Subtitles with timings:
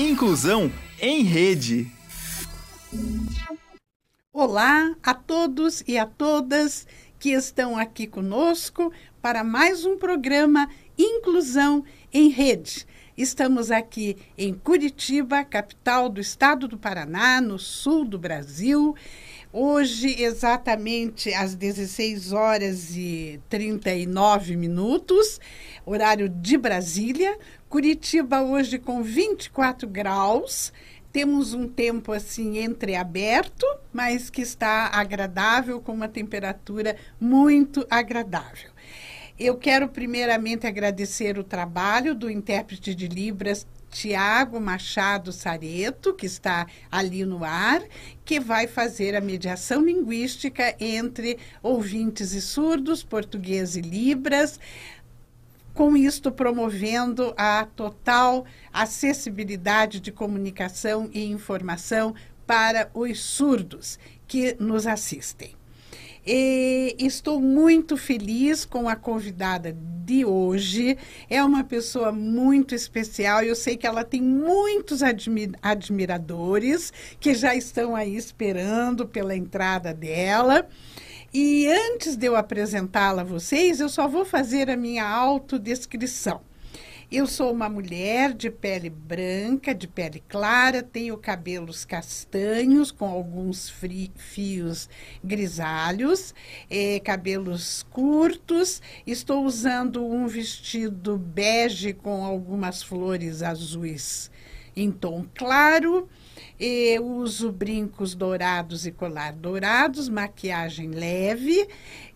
[0.00, 1.86] Inclusão em Rede.
[4.32, 6.86] Olá a todos e a todas
[7.18, 8.90] que estão aqui conosco
[9.20, 12.86] para mais um programa Inclusão em Rede.
[13.14, 18.96] Estamos aqui em Curitiba, capital do estado do Paraná, no sul do Brasil.
[19.52, 25.40] Hoje, exatamente às 16 horas e 39 minutos,
[25.84, 27.36] horário de Brasília.
[27.68, 30.72] Curitiba hoje com 24 graus.
[31.12, 38.70] Temos um tempo assim entreaberto, mas que está agradável, com uma temperatura muito agradável.
[39.36, 46.66] Eu quero primeiramente agradecer o trabalho do intérprete de Libras Tiago Machado Sareto, que está
[46.90, 47.82] ali no ar,
[48.24, 54.60] que vai fazer a mediação linguística entre ouvintes e surdos, português e libras,
[55.74, 62.14] com isto promovendo a total acessibilidade de comunicação e informação
[62.46, 65.59] para os surdos que nos assistem.
[66.26, 70.98] E estou muito feliz com a convidada de hoje.
[71.28, 73.42] É uma pessoa muito especial.
[73.42, 79.94] Eu sei que ela tem muitos admi admiradores que já estão aí esperando pela entrada
[79.94, 80.68] dela.
[81.32, 86.49] E antes de eu apresentá-la a vocês, eu só vou fazer a minha autodescrição.
[87.12, 93.68] Eu sou uma mulher de pele branca, de pele clara, tenho cabelos castanhos com alguns
[94.14, 94.88] fios
[95.22, 96.32] grisalhos,
[96.70, 98.80] eh, cabelos curtos.
[99.04, 104.30] Estou usando um vestido bege com algumas flores azuis
[104.76, 106.08] em tom claro.
[106.62, 111.66] Eu uso brincos dourados e colar dourados, maquiagem leve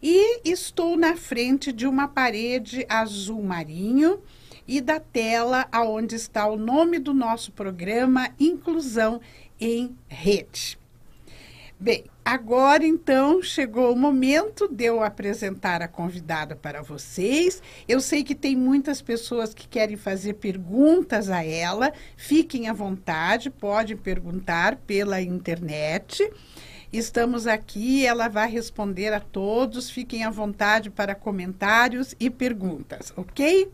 [0.02, 4.20] e estou na frente de uma parede azul marinho
[4.68, 9.18] e da tela aonde está o nome do nosso programa Inclusão
[9.58, 10.78] em Rede.
[11.80, 17.62] Bem, agora então chegou o momento de eu apresentar a convidada para vocês.
[17.86, 21.92] Eu sei que tem muitas pessoas que querem fazer perguntas a ela.
[22.16, 26.28] Fiquem à vontade, podem perguntar pela internet.
[26.92, 29.90] Estamos aqui, ela vai responder a todos.
[29.90, 33.68] Fiquem à vontade para comentários e perguntas, ok?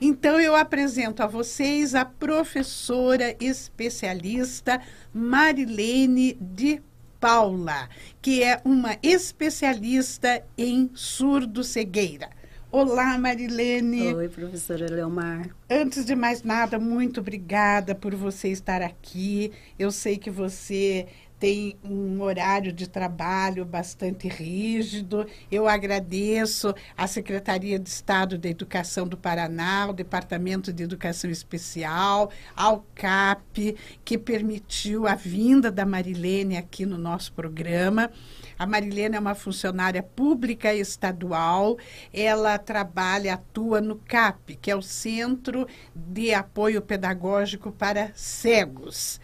[0.00, 4.80] Então, eu apresento a vocês a professora especialista
[5.12, 6.82] Marilene de
[7.20, 7.88] Paula,
[8.20, 12.28] que é uma especialista em surdo-cegueira.
[12.70, 14.14] Olá, Marilene.
[14.14, 15.48] Oi, professora Leomar.
[15.70, 19.52] Antes de mais nada, muito obrigada por você estar aqui.
[19.78, 21.06] Eu sei que você
[21.38, 25.26] tem um horário de trabalho bastante rígido.
[25.50, 32.30] Eu agradeço à Secretaria de Estado da Educação do Paraná, ao Departamento de Educação Especial,
[32.56, 38.10] ao CAP, que permitiu a vinda da Marilene aqui no nosso programa.
[38.58, 41.76] A Marilene é uma funcionária pública estadual.
[42.12, 49.20] Ela trabalha, atua no CAP, que é o Centro de Apoio Pedagógico para Cegos.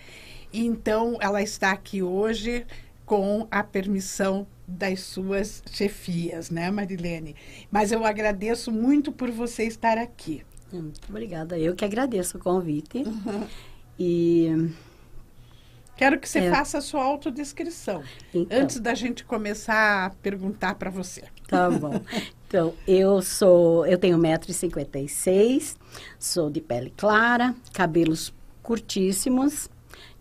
[0.52, 2.66] Então, ela está aqui hoje
[3.06, 7.34] com a permissão das suas chefias, né, Marilene?
[7.70, 10.42] Mas eu agradeço muito por você estar aqui.
[10.72, 11.58] Muito obrigada.
[11.58, 12.98] Eu que agradeço o convite.
[12.98, 13.46] Uhum.
[13.98, 14.72] E
[15.96, 16.50] Quero que você é.
[16.50, 18.02] faça a sua autodescrição,
[18.34, 21.22] então, antes da gente começar a perguntar para você.
[21.46, 22.00] Tá bom.
[22.48, 25.76] Então, eu sou, eu tenho 1,56m,
[26.18, 28.30] sou de pele clara, cabelos
[28.62, 29.70] curtíssimos,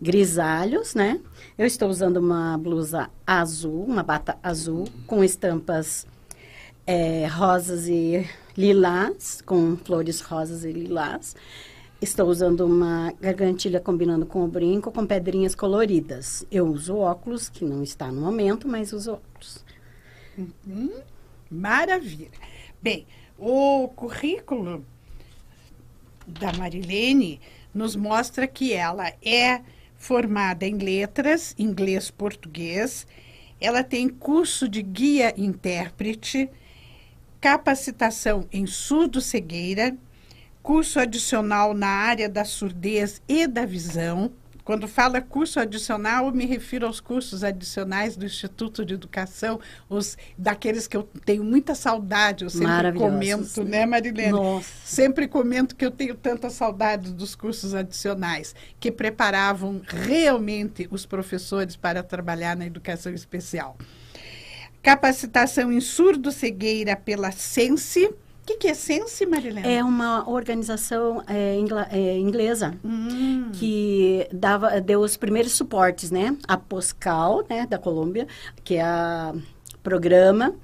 [0.02, 1.20] grisalhos, né?
[1.56, 6.04] Eu estou usando uma blusa azul, uma bata azul, com estampas
[6.84, 11.36] é, rosas e lilás, com flores rosas e lilás.
[12.00, 16.44] Estou usando uma gargantilha combinando com o brinco, com pedrinhas coloridas.
[16.50, 19.64] Eu uso óculos, que não está no momento, mas uso óculos.
[20.36, 20.90] Uhum.
[21.48, 22.28] Maravilha.
[22.82, 23.06] Bem,
[23.38, 24.84] o currículo
[26.26, 27.40] da Marilene
[27.72, 29.62] nos mostra que ela é
[30.02, 33.06] formada em letras, inglês, português.
[33.60, 36.50] Ela tem curso de guia intérprete,
[37.40, 39.96] capacitação em surdo-cegueira,
[40.60, 44.32] curso adicional na área da surdez e da visão,
[44.64, 50.16] quando fala curso adicional, eu me refiro aos cursos adicionais do Instituto de Educação, os
[50.38, 54.30] daqueles que eu tenho muita saudade, eu sempre comento, né, Marilene?
[54.30, 54.68] Nossa.
[54.84, 61.74] Sempre comento que eu tenho tanta saudade dos cursos adicionais, que preparavam realmente os professores
[61.74, 63.76] para trabalhar na educação especial.
[64.82, 68.12] Capacitação em surdo-cegueira pela Sense,
[68.42, 69.66] o que, que, é Sense, Marilena?
[69.66, 72.74] É uma organização é, ingla, é, inglesa.
[72.84, 73.50] Hum.
[73.52, 76.36] que dava, deu os primeiros suportes, né?
[76.48, 78.26] A POSCAL, né, da Colômbia,
[78.64, 79.32] que é a
[79.82, 80.54] programa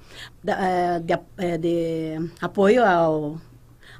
[0.43, 3.39] da, eh, de, eh, de apoio ao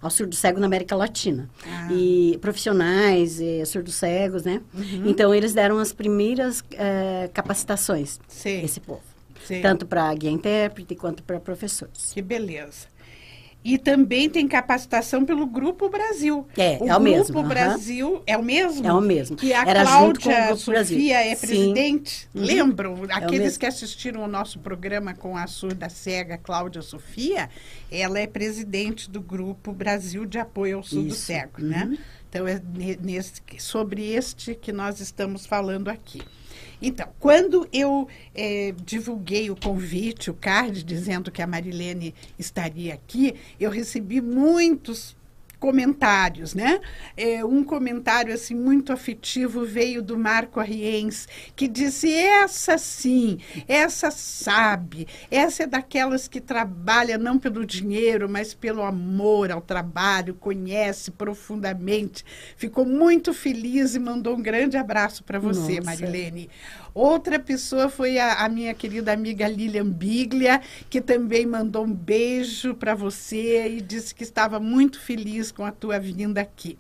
[0.01, 1.49] ao surdo cego na América Latina.
[1.65, 1.89] Ah.
[1.91, 4.61] E profissionais, e surdos cegos, né?
[4.73, 5.09] Uhum.
[5.09, 9.01] Então, eles deram as primeiras eh, capacitações, Sei, esse povo.
[9.45, 9.61] sei.
[9.61, 12.13] Tanto para guia intérprete quanto para professores.
[12.13, 12.87] Que beleza.
[13.61, 16.47] E também tem capacitação pelo Grupo Brasil.
[16.57, 17.47] É, o é o mesmo, Grupo aham.
[17.49, 18.87] Brasil é o mesmo?
[18.87, 19.35] É o mesmo.
[19.35, 20.97] Que a Era o Cláudia Grupo Brasil.
[20.97, 21.45] Sofia é Sim.
[21.47, 22.29] presidente.
[22.33, 22.41] Uhum.
[22.45, 23.03] Lembram?
[23.09, 23.59] Aqueles mesmo.
[23.59, 27.49] que assistiram o nosso programa com a surda cega Cláudia Sofia,
[27.91, 31.13] ela é presidente do Grupo Brasil de Apoio ao Surdo.
[31.13, 31.67] Cego, Uhum.
[31.67, 31.97] né?
[32.29, 36.21] Então, é ne- nesse, sobre este que nós estamos falando aqui.
[36.81, 43.35] Então, quando eu eh, divulguei o convite, o card, dizendo que a Marilene estaria aqui,
[43.59, 45.15] eu recebi muitos
[45.59, 46.79] comentários, né?
[47.17, 54.09] Eh, um comentário assim muito afetivo veio do Marco Arriens, que disse: essa sim, essa
[54.09, 61.11] sabe, essa é daquelas que trabalha não pelo dinheiro, mas pelo amor ao trabalho, conhece
[61.11, 62.23] profundamente.
[62.55, 65.83] Ficou muito feliz e mandou um grande abraço para você, Nossa.
[65.83, 66.49] Marilene.
[66.93, 72.73] Outra pessoa foi a, a minha querida amiga Lilian Biglia, que também mandou um beijo
[72.73, 76.77] para você e disse que estava muito feliz com a tua vinda aqui.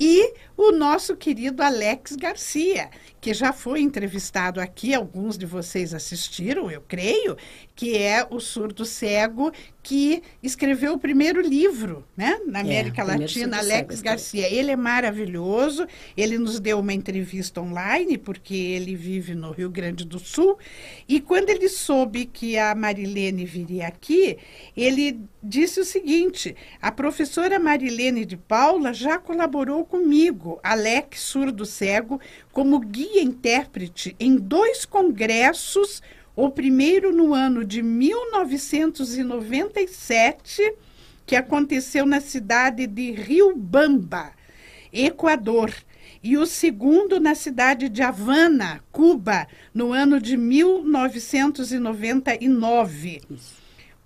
[0.00, 2.88] E o nosso querido Alex Garcia,
[3.20, 7.36] que já foi entrevistado aqui, alguns de vocês assistiram, eu creio,
[7.74, 9.50] que é o surdo cego
[9.88, 14.02] que escreveu o primeiro livro, né, na É, América primeiro Latina, Alex.
[14.02, 14.46] Garcia.
[14.52, 20.04] Ele é maravilhoso, ele nos deu uma entrevista online, porque ele vive no Rio Grande
[20.04, 20.58] do Sul,
[21.08, 24.36] e quando ele soube que a Marilene viria aqui,
[24.76, 32.20] ele disse o seguinte: a professora Marilene de Paula já colaborou comigo, Alex Surdo Cego,
[32.52, 36.02] como guia intérprete em dois congressos,
[36.38, 40.72] o primeiro no ano de 1997,
[41.26, 44.30] que aconteceu na cidade de Riobamba,
[44.92, 45.74] Equador,
[46.22, 53.22] e o segundo na cidade de Havana, Cuba, no ano de 1999.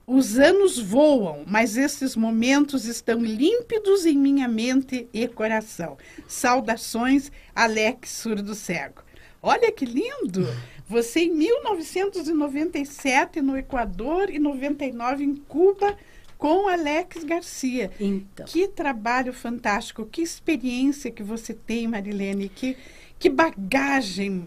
[0.06, 5.98] Os anos voam, mas esses momentos estão límpidos em minha mente e coração.
[6.26, 9.02] Saudações, Alex Surdo Cego.
[9.42, 10.48] Olha que lindo!
[10.92, 15.96] Você em 1997 no Equador e 99 em Cuba
[16.36, 17.90] com Alex Garcia.
[17.98, 22.76] Então, Que trabalho fantástico, que experiência que você tem, Marilene, que,
[23.18, 24.46] que bagagem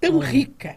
[0.00, 0.26] tão Olha.
[0.28, 0.76] rica.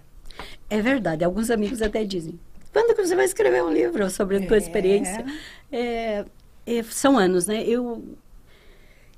[0.69, 1.24] é verdade.
[1.24, 2.40] Alguns amigos até dizem,
[2.74, 4.60] quando que você vai escrever um livro sobre a tua É.
[4.60, 5.25] experiência?
[5.72, 6.25] É,
[6.66, 7.63] é, são anos, né?
[7.63, 8.04] Eu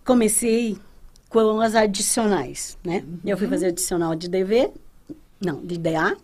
[0.04, 0.78] comecei
[1.30, 3.04] com as adicionais, né?
[3.26, 3.38] Eu Uhum.
[3.38, 4.72] fui fazer adicional de DV,
[5.40, 6.16] não, de DA,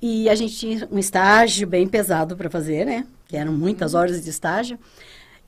[0.00, 3.06] e a gente tinha um estágio bem pesado para fazer, né?
[3.28, 3.58] Que eram Uhum.
[3.58, 4.78] muitas horas de estágio.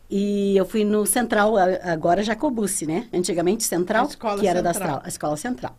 [0.08, 3.08] E eu fui no Central, agora Jacobucci, né?
[3.12, 4.06] Antigamente Central,
[4.38, 4.90] que era da central.
[4.96, 5.76] Astral, a escola central.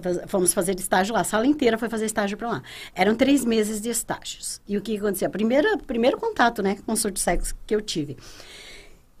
[0.00, 2.62] Faz- Fomos fazer estágio lá, a sala inteira foi fazer estágio para lá.
[2.94, 4.60] Eram três meses de estágios.
[4.68, 5.28] E o que acontecia?
[5.28, 8.16] Primeiro, primeiro contato, né, com surdo cegos que eu tive.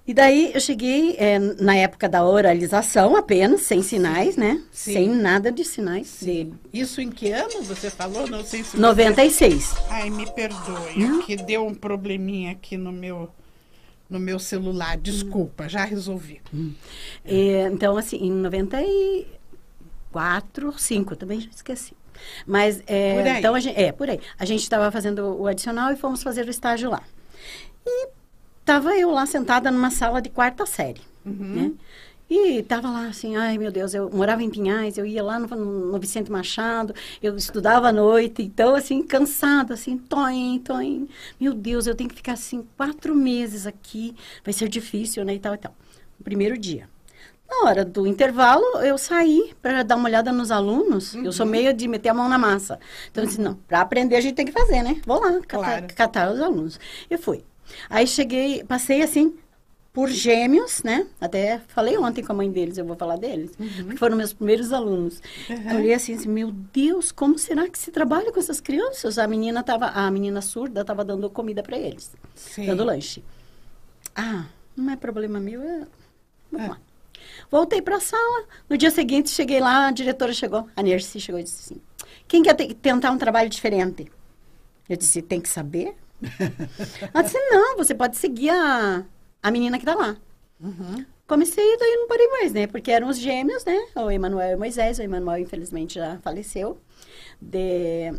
[0.06, 4.62] E daí eu cheguei eh, na época da oralização apenas, sem sinais, né?
[4.70, 4.92] Sim.
[4.92, 6.18] Sem nada de sinais.
[6.22, 8.26] De Isso em que ano você falou?
[8.28, 9.74] Não sei se você- 96.
[9.90, 11.22] Ai, me perdoe, Não.
[11.22, 13.28] que deu um probleminha aqui no meu
[14.08, 14.96] no meu celular.
[14.96, 16.40] Desculpa, já resolvi.
[17.24, 21.92] Eh, então, assim, em 94, 5, também já esqueci.
[22.46, 23.38] Mas, eh, Por aí.
[23.38, 24.20] então, a gente, é, por aí.
[24.38, 27.02] A gente estava fazendo o adicional e fomos fazer o estágio lá.
[27.84, 28.08] E
[28.66, 31.72] estava eu lá sentada numa sala de quarta série, né?
[32.28, 35.46] E estava lá assim, ai meu Deus, eu morava em Pinhais, eu ia lá no,
[35.92, 36.92] no Vicente Machado,
[37.22, 41.08] eu estudava à noite, então assim, cansada, assim, toim, toim.
[41.40, 44.12] Meu Deus, eu tenho que ficar assim quatro meses aqui,
[44.44, 45.72] vai ser difícil, né, e tal e tal.
[46.18, 46.88] No primeiro dia.
[47.48, 51.14] Na hora do intervalo, eu saí para dar uma olhada nos alunos.
[51.14, 52.80] Eu sou meio de meter a mão na massa.
[53.08, 55.00] Então, eu disse, não, para aprender a gente tem que fazer, né?
[55.06, 55.86] Vou lá, catar, Claro.
[55.94, 56.80] catar os alunos.
[57.08, 57.44] E fui.
[57.90, 59.34] Aí cheguei, passei assim,
[59.92, 61.06] por gêmeos, né?
[61.20, 63.52] Até falei ontem com a mãe deles, eu vou falar deles.
[63.56, 65.20] Porque foram meus primeiros alunos.
[65.48, 69.18] Eu olhei assim, assim, meu Deus, como será que se trabalha com essas crianças?
[69.18, 72.66] A menina tava, a menina surda estava dando comida para eles, Sim.
[72.66, 73.24] dando lanche.
[74.14, 74.46] Ah,
[74.76, 75.86] não é problema meu, é...
[76.52, 76.70] Vamos É.
[76.70, 76.78] lá.
[77.50, 78.44] Voltei para a sala.
[78.68, 81.80] No dia seguinte, cheguei lá, a diretora chegou, a Nercy chegou e disse assim:
[82.28, 84.10] Quem quer te- tentar um trabalho diferente?
[84.88, 85.96] Eu disse: Tem que saber?
[87.12, 89.04] Ela disse: Não, você pode seguir a,
[89.42, 90.16] a menina que está lá.
[90.58, 91.04] Uhum.
[91.26, 92.66] comecei e daí não parei mais, né?
[92.66, 93.86] Porque eram os gêmeos, né?
[93.94, 94.98] O Emanuel e o Moisés.
[94.98, 96.78] O Emanuel, infelizmente, já faleceu.
[97.40, 98.14] De...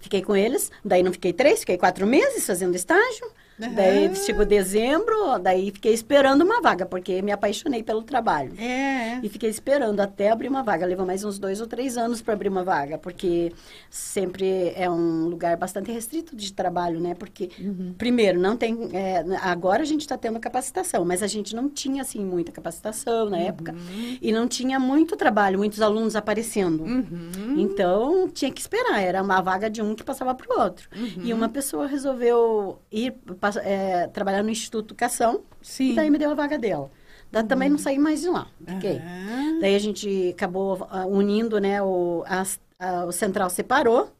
[0.00, 0.70] Fiquei com eles.
[0.84, 3.30] Daí não fiquei três, fiquei quatro meses fazendo estágio.
[3.60, 3.74] Aham.
[3.74, 8.52] Daí chegou dezembro, daí fiquei esperando uma vaga, porque me apaixonei pelo trabalho.
[8.58, 9.20] É.
[9.22, 10.84] E fiquei esperando até abrir uma vaga.
[10.84, 13.52] Levou mais uns dois ou três anos para abrir uma vaga, porque
[13.88, 17.14] sempre é um lugar bastante restrito de trabalho, né?
[17.14, 17.50] Porque,
[17.96, 18.90] primeiro, não tem.
[18.92, 23.30] é, agora a gente está tendo capacitação, mas a gente não tinha, assim, muita capacitação
[23.30, 23.74] na época.
[24.20, 26.82] E não tinha muito trabalho, muitos alunos aparecendo.
[26.82, 27.54] Uhum.
[27.56, 29.00] Então, tinha que esperar.
[29.00, 30.88] Era uma vaga de um que passava para o outro.
[31.22, 33.14] E uma pessoa resolveu ir
[33.62, 35.42] é, trabalhar no Instituto de Educação.
[35.62, 35.92] Sim.
[35.92, 36.90] E daí me deu a vaga dela.
[37.30, 38.46] Da, Também não saí mais de lá.
[38.66, 38.98] Fiquei.
[38.98, 39.58] Aham.
[39.60, 41.82] Daí a gente acabou ah, unindo, né?
[41.82, 44.10] O, as- a- o central separou.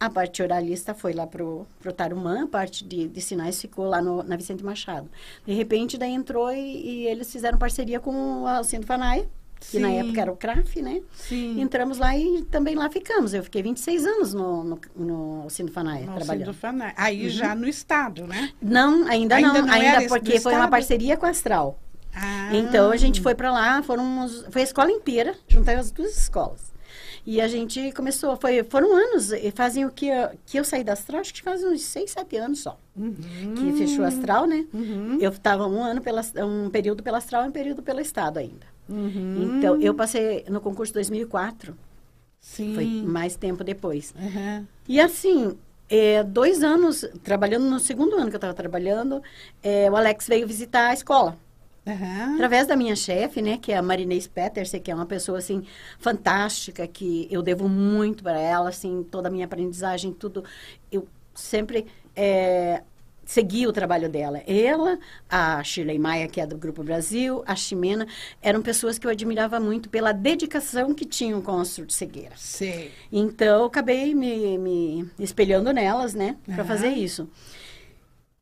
[0.00, 4.00] A parte oralista foi lá pro, pro Tarumã, a parte de, de sinais ficou lá
[4.00, 5.10] no, na Vicente Machado.
[5.44, 9.28] De repente, daí entrou e, e eles fizeram parceria com a Alcindo Fanaia,
[9.60, 9.98] que na Sim.
[10.00, 11.00] época era o CRAF, né?
[11.12, 11.60] Sim.
[11.60, 13.34] Entramos lá e também lá ficamos.
[13.34, 16.46] Eu fiquei 26 anos no, no, no Alcindo Fanaia, trabalhando.
[16.46, 18.50] do Fana- Aí já no estado, né?
[18.62, 20.70] Não, ainda, Ainda não, não ainda porque foi uma estado?
[20.70, 21.78] parceria com a Astral.
[22.14, 22.50] Ah.
[22.54, 26.16] Então a gente foi pra lá, foram uns- foi a escola inteira, juntei as duas
[26.16, 26.72] escolas.
[27.26, 30.82] E a gente começou, foi, foram anos, e fazem o que eu, que eu saí
[30.82, 32.78] da Astral, acho que faz uns seis, sete anos só.
[33.56, 34.64] Que fechou a Astral, né?
[34.72, 35.18] Uhum.
[35.20, 38.66] Eu estava um ano, pela, um período pela Astral e um período pelo Estado ainda.
[38.88, 39.56] Uhum.
[39.58, 41.76] Então, eu passei no concurso 2004,
[42.40, 42.74] Sim.
[42.74, 44.14] foi mais tempo depois.
[44.16, 44.66] Aham.
[44.88, 45.56] E assim,
[45.88, 49.22] é, dois anos, trabalhando, no segundo ano que eu estava trabalhando,
[49.62, 51.36] é, o Alex veio visitar a escola.
[51.86, 52.34] Aham.
[52.34, 55.64] Através da minha chefe, né, que é a Marinês Petersen, que é uma pessoa, assim,
[55.98, 60.44] fantástica, que eu devo muito para ela, assim, toda a minha aprendizagem, tudo.
[60.92, 62.82] Eu sempre é,
[63.28, 64.38] segui o trabalho dela.
[64.46, 68.08] Ela, a Shirley Maia, que é do Grupo Brasil, a Ximena,
[68.40, 72.32] eram pessoas que eu admirava muito pela dedicação que tinham com a surdo-cegueira.
[72.36, 72.90] Sei.
[73.12, 76.64] Então, eu acabei me, me espelhando nelas, né, para Aham.
[76.64, 77.28] fazer isso.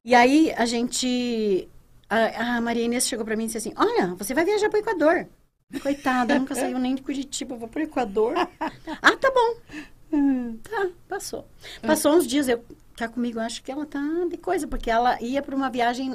[0.05, 1.69] E aí, a gente...
[2.09, 4.79] A, a Maria Inês chegou para mim e disse assim, olha, você vai viajar para
[4.79, 5.27] o Equador.
[5.83, 8.35] Coitada, nunca saiu nem de Curitiba, vou para o Equador.
[9.03, 10.59] ah, tá bom.
[10.63, 11.45] Tá, passou.
[11.83, 12.65] Passou uns dias, eu
[12.97, 14.01] cá comigo, acho que ela tá
[14.31, 16.11] de coisa, porque ela ia para uma viagem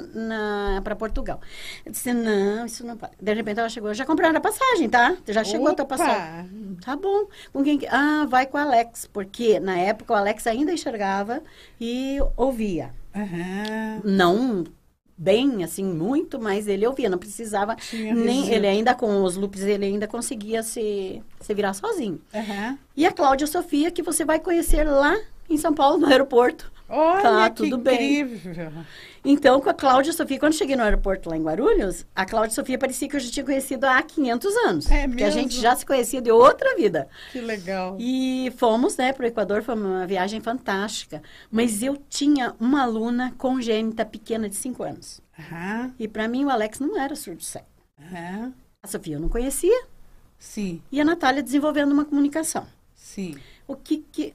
[0.82, 1.40] para Portugal.
[1.86, 3.12] Eu disse, não, isso não pode.
[3.20, 5.16] De repente ela chegou, já compraram a passagem, tá?
[5.28, 5.96] Já chegou a tua Opa!
[5.96, 6.76] passagem.
[6.84, 7.26] Tá bom.
[7.52, 7.86] Com quem que...
[7.86, 11.42] Ah, vai com o Alex, porque na época o Alex ainda enxergava
[11.80, 12.90] e ouvia.
[13.14, 14.00] Aham.
[14.04, 14.64] Não
[15.16, 19.62] bem, assim, muito, mas ele ouvia, não precisava Tinha nem ele ainda com os loops,
[19.62, 22.20] ele ainda conseguia se, se virar sozinho.
[22.34, 22.76] Aham.
[22.96, 25.16] E a Cláudia Sofia, que você vai conhecer lá
[25.48, 26.71] em São Paulo, no aeroporto.
[26.94, 28.20] Olha, Tá, que tudo bem.
[28.20, 28.70] incrível.
[29.24, 32.76] Então, com a Cláudia Sofia, quando cheguei no aeroporto lá em Guarulhos, a Cláudia Sofia
[32.78, 34.90] parecia que eu já tinha conhecido há 500 anos.
[34.90, 35.40] É Porque a mesmo?
[35.40, 37.08] gente já se conhecia de outra vida.
[37.30, 37.96] Que legal.
[37.98, 41.22] E fomos, né, para o Equador, foi uma viagem fantástica.
[41.50, 45.20] Mas eu tinha uma aluna congênita pequena de 5 anos.
[45.38, 45.94] Aham.
[45.98, 47.64] E para mim o Alex não era surdo cego.
[47.98, 48.52] Aham.
[48.82, 49.84] A Sofia eu não conhecia
[50.38, 52.66] Sim, e a Natália desenvolvendo uma comunicação.
[52.94, 53.36] sim.
[53.68, 54.34] O que que...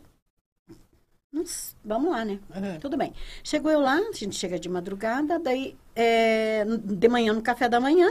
[1.84, 2.40] Vamos lá, né?
[2.54, 2.80] Aham.
[2.80, 3.14] Tudo bem.
[3.44, 7.80] Chegou eu lá, a gente chega de madrugada, daí é, de manhã no café da
[7.80, 8.10] manhã.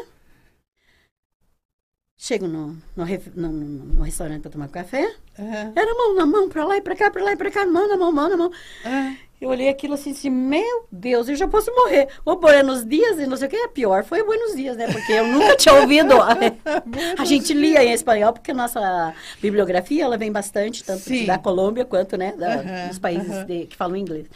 [2.18, 2.62] Chego no,
[2.96, 3.04] no,
[3.36, 3.52] no-
[3.96, 5.04] no- restaurante para tomar café.
[5.38, 5.72] Aham.
[5.76, 7.86] Era mão na mão, pra lá e pra cá, pra lá e pra cá, mão
[7.88, 8.50] na mão, mão na mão.
[8.84, 9.16] Aham.
[9.40, 12.08] Eu olhei aquilo assim, assim, meu Deus, eu já posso morrer.
[12.24, 14.90] Ô, Buenos Dias, e não sei o que, é pior foi Buenos Dias, né?
[14.90, 16.14] Porque eu nunca tinha ouvido.
[17.18, 19.12] a gente lia em espanhol, porque a nossa
[19.42, 21.26] bibliografia, ela vem bastante, tanto Sim.
[21.26, 24.26] da Colômbia quanto, né, da- dos países de- que falam inglês.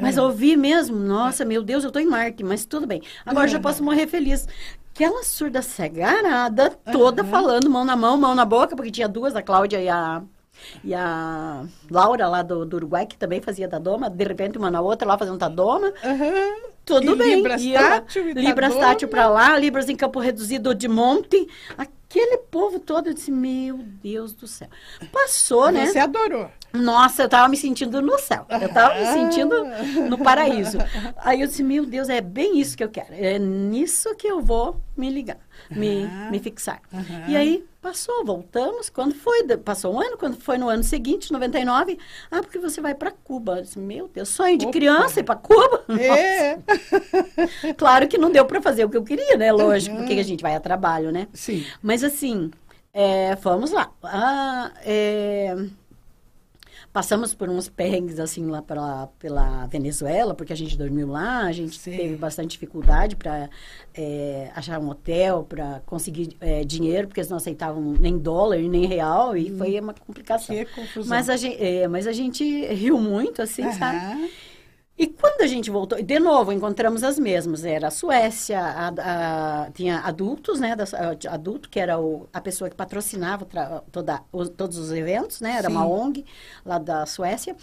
[0.00, 3.02] Mas ouvi mesmo, nossa, meu Deus, eu tô em Marte, mas tudo bem.
[3.24, 4.46] Agora eu já posso morrer feliz.
[4.94, 9.42] Aquela surda cegarada toda falando, mão na mão, mão na boca, porque tinha duas, a
[9.42, 10.22] Cláudia e a,
[10.84, 14.70] e a Laura lá do, do Uruguai, que também fazia da doma, de repente uma
[14.70, 15.92] na outra lá fazendo da doma.
[16.04, 16.56] Aham.
[16.84, 17.34] Tudo E bem.
[17.36, 18.86] Libras E tátil e Libras doma.
[18.86, 21.48] tátil pra lá, Libras em Campo Reduzido de Monte.
[21.76, 24.68] Aquele povo todo, eu disse, meu Deus do céu.
[25.12, 25.86] Passou, né?
[25.86, 26.48] Você adorou.
[26.76, 28.46] Nossa, eu tava me sentindo no céu.
[28.60, 29.54] Eu tava me sentindo
[30.08, 30.78] no paraíso.
[31.18, 33.12] Aí eu disse, meu Deus, é bem isso que eu quero.
[33.12, 35.38] É nisso que eu vou me ligar,
[35.70, 36.30] me, Aham.
[36.30, 36.80] me fixar.
[36.92, 37.24] Aham.
[37.26, 38.88] E aí, passou, voltamos.
[38.88, 39.44] Quando foi?
[39.58, 41.98] Passou um ano, quando foi no ano seguinte, 99.
[42.30, 43.58] Ah, porque você vai para Cuba.
[43.58, 44.72] Eu disse, meu Deus, sonho de Opa.
[44.72, 45.84] criança ir para Cuba.
[45.98, 46.58] É.
[47.76, 49.52] Claro que não deu para fazer o que eu queria, né?
[49.52, 51.28] Lógico, porque a gente vai a trabalho, né?
[51.32, 51.64] Sim.
[51.82, 52.50] Mas assim,
[52.92, 53.90] é, vamos lá.
[54.02, 55.54] Ah, é,
[56.96, 61.52] passamos por uns perrengues assim lá pela, pela Venezuela, porque a gente dormiu lá, a
[61.52, 61.94] gente Sim.
[61.94, 63.50] teve bastante dificuldade para
[64.54, 69.36] achar um hotel, para conseguir é, dinheiro, porque eles não aceitavam nem dólar, nem real,
[69.36, 70.56] e foi uma complicação.
[70.56, 71.10] Que confusão.
[71.10, 74.30] Mas a, gente, é, mas a gente riu muito, assim, sabe?
[74.98, 77.64] E quando a gente voltou, de novo, encontramos as mesmas.
[77.64, 80.74] Era a Suécia, a- a- tinha adultos, né?
[80.74, 84.90] da- a- adulto, que era o- a pessoa que patrocinava tra- toda, os- todos os
[84.92, 85.56] eventos, né?
[85.58, 85.90] Era uma Sim.
[85.90, 86.24] ONG
[86.64, 87.54] lá da Suécia.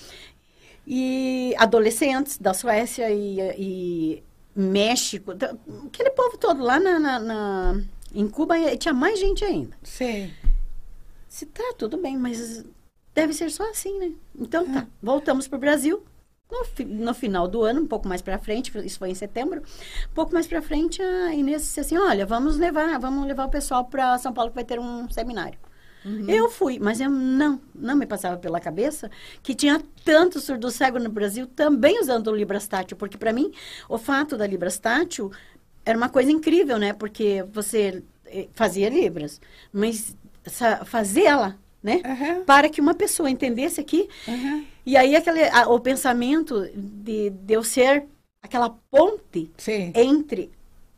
[0.85, 4.23] E adolescentes da Suécia e, e
[4.55, 5.31] México.
[5.31, 7.81] Aquele povo todo lá na, na- na-
[8.13, 9.75] em Cuba e tinha mais gente ainda.
[9.81, 10.31] Sei.
[11.27, 12.63] Se tá, tudo bem, mas
[13.15, 14.11] deve ser só assim, né?
[14.37, 16.03] Então tá, voltamos para o Brasil.
[16.53, 20.13] No, no final do ano, um pouco mais para frente, isso foi em setembro, um
[20.13, 23.85] pouco mais para frente, a Inês disse assim, olha, vamos levar, vamos levar o pessoal
[23.85, 25.57] para São Paulo que vai ter um seminário.
[26.27, 29.09] Eu fui, mas eu não, não me passava pela cabeça
[29.41, 33.51] que tinha tanto surdo cego no Brasil também usando o Librastátil, porque para mim
[33.87, 35.31] o fato da Librastátil
[35.85, 36.91] era uma coisa incrível, né?
[36.93, 39.39] Porque você eh, fazia Libras,
[39.71, 40.15] mas
[40.85, 42.01] fazer ela, né?
[42.05, 42.43] Aham.
[42.45, 44.07] Para que uma pessoa entendesse aqui.
[44.27, 44.63] Aham.
[44.85, 48.05] E aí aquele, a- o pensamento de, de eu ser
[48.41, 49.91] aquela ponte Sei.
[49.95, 50.49] entre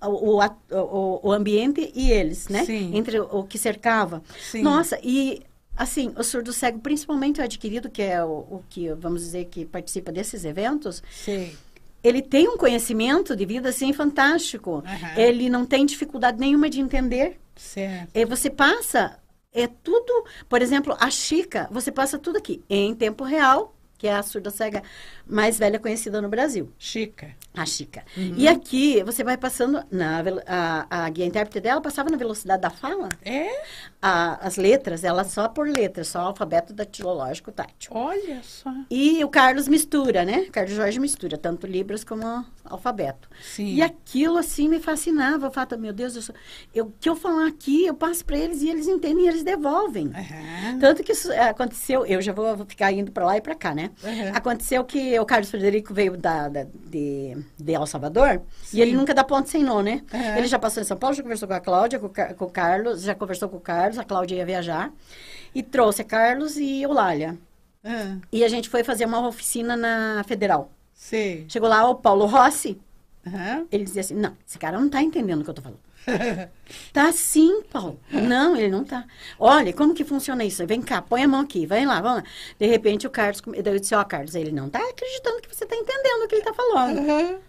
[0.01, 2.63] o, o, o- ambiente e eles, né?
[2.65, 2.95] Sim.
[2.95, 4.21] Entre o, o que cercava.
[4.39, 4.61] Sim.
[4.61, 5.41] Nossa, e
[5.77, 9.65] assim, o surdo cego, principalmente o adquirido, que é o, o que, vamos dizer, que
[9.65, 11.55] participa desses eventos, Sei.
[12.03, 14.83] ele tem um conhecimento de vida, assim, fantástico.
[14.85, 15.17] Aham.
[15.19, 17.37] Ele não tem dificuldade nenhuma de entender.
[17.55, 18.09] Certo.
[18.13, 19.17] E você passa,
[19.55, 24.13] é tudo, por exemplo, a Chica, você passa tudo aqui, em tempo real, que é
[24.13, 24.83] a surda cega
[25.27, 26.72] mais velha conhecida no Brasil.
[26.77, 27.29] Chica.
[27.53, 28.03] A Chica.
[28.17, 28.34] Uhum.
[28.38, 32.70] E aqui, você vai passando, na, a, a guia intérprete dela passava na velocidade da
[32.70, 33.08] fala.
[33.24, 33.48] É?
[34.01, 37.91] A- as letras, ela só por letras, só alfabeto datilológico tátil.
[37.94, 38.72] Olha só.
[38.91, 40.46] E o Carlos mistura, né?
[40.51, 43.29] Carlos Jorge mistura, tanto Libras como alfabeto.
[43.41, 43.75] Sim.
[43.75, 45.48] E aquilo, assim, me fascinava.
[45.48, 46.36] O fato, meu Deus, eu sou,
[46.74, 49.44] eu, o que eu falar aqui, eu passo para eles e eles entendem e eles
[49.44, 50.08] devolvem.
[50.08, 50.79] Aham.
[50.79, 53.92] Tanto que isso aconteceu, eu já vou ficar indo para lá e para cá, né?
[54.03, 54.31] Aham.
[54.35, 58.77] Aconteceu que o Carlos Frederico veio da, da- de, de El Salvador Sim.
[58.77, 60.03] e ele nunca dá ponto sem nó, né?
[60.13, 60.37] Aham.
[60.37, 63.01] Ele já passou em São Paulo, já conversou com a Cláudia, com, com o Carlos,
[63.03, 64.91] já conversou com o Carlos, a Cláudia ia viajar
[65.53, 67.37] e trouxe a Carlos e Eulália.
[67.83, 70.71] Ah, E a gente foi fazer uma oficina na Federal.
[70.93, 71.45] sei.
[71.47, 72.79] Chegou lá o Paulo Rossi,
[73.27, 73.65] Aham.
[73.71, 75.79] ele dizia assim, não, esse cara não tá entendendo o que eu tô falando.
[76.91, 78.00] Tá sim, Paulo.
[78.11, 79.05] Não, ele não tá.
[79.39, 80.65] Olha, como que funciona isso?
[80.65, 82.24] Vem cá, põe a mão aqui, vai lá, vamos lá.
[82.59, 85.75] De repente o Carlos, eu disse, ó, Carlos, ele não tá acreditando que você tá
[85.75, 87.00] entendendo o que ele tá falando.
[87.00, 87.39] Aham.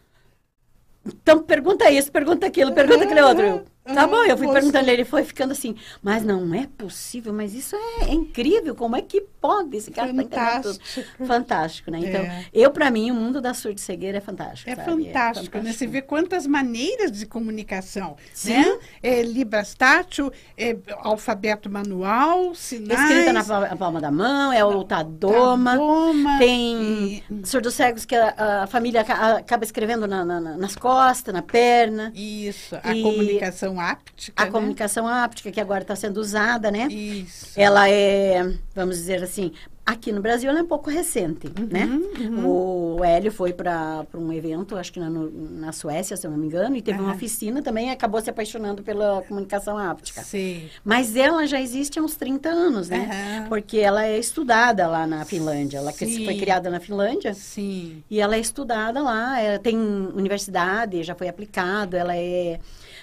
[1.07, 3.65] Então pergunta isso, pergunta aquilo, pergunta aquele outro.
[3.95, 7.77] Tá bom, eu fui perguntando, ele foi ficando assim, mas não é possível, mas isso
[7.77, 10.75] é, é incrível, como é que pode esse cara tá entendendo tudo?
[10.75, 11.27] Fantástico.
[11.27, 11.99] Fantástico, né?
[12.01, 12.45] Então, É.
[12.53, 15.05] eu, pra mim, o mundo da surdo-cegueira é fantástico, É sabe?
[15.07, 15.73] fantástico, né?
[15.73, 18.53] Você vê quantas maneiras de comunicação, Sim.
[18.55, 18.79] né?
[19.03, 23.01] É, Librastátil, é, alfabeto manual, sinais...
[23.01, 25.73] Escrita na palma, da mão, é o Tadoma.
[25.73, 30.75] Tadoma, Tem e- surdos cegos que a, a família aca- acaba escrevendo na- na- nas
[30.77, 32.13] costas, na perna.
[32.15, 34.51] Isso, a E comunicação áptica, A né?
[34.53, 36.87] comunicação áptica, que agora está sendo usada, né?
[36.89, 37.53] Isso.
[37.59, 39.53] Ela é, vamos dizer assim,
[39.85, 41.87] aqui no Brasil ela é um pouco recente, né?
[41.87, 42.97] uhum.
[42.99, 46.39] O Hélio foi para um evento, acho que na, no- na Suécia, se eu não
[46.39, 47.15] me engano, e teve uma Aham.
[47.17, 50.23] oficina também e acabou se apaixonando pela comunicação áptica.
[50.23, 50.71] Sei.
[50.85, 53.47] Mas ela já existe há uns 30 anos, né?
[53.49, 55.79] Porque ela é estudada lá na Finlândia.
[55.79, 56.25] Ela Sim.
[56.25, 57.33] foi criada na Finlândia.
[57.35, 58.03] Sim.
[58.11, 62.59] E ela é estudada lá, é, tem universidade, já foi aplicado, ela é...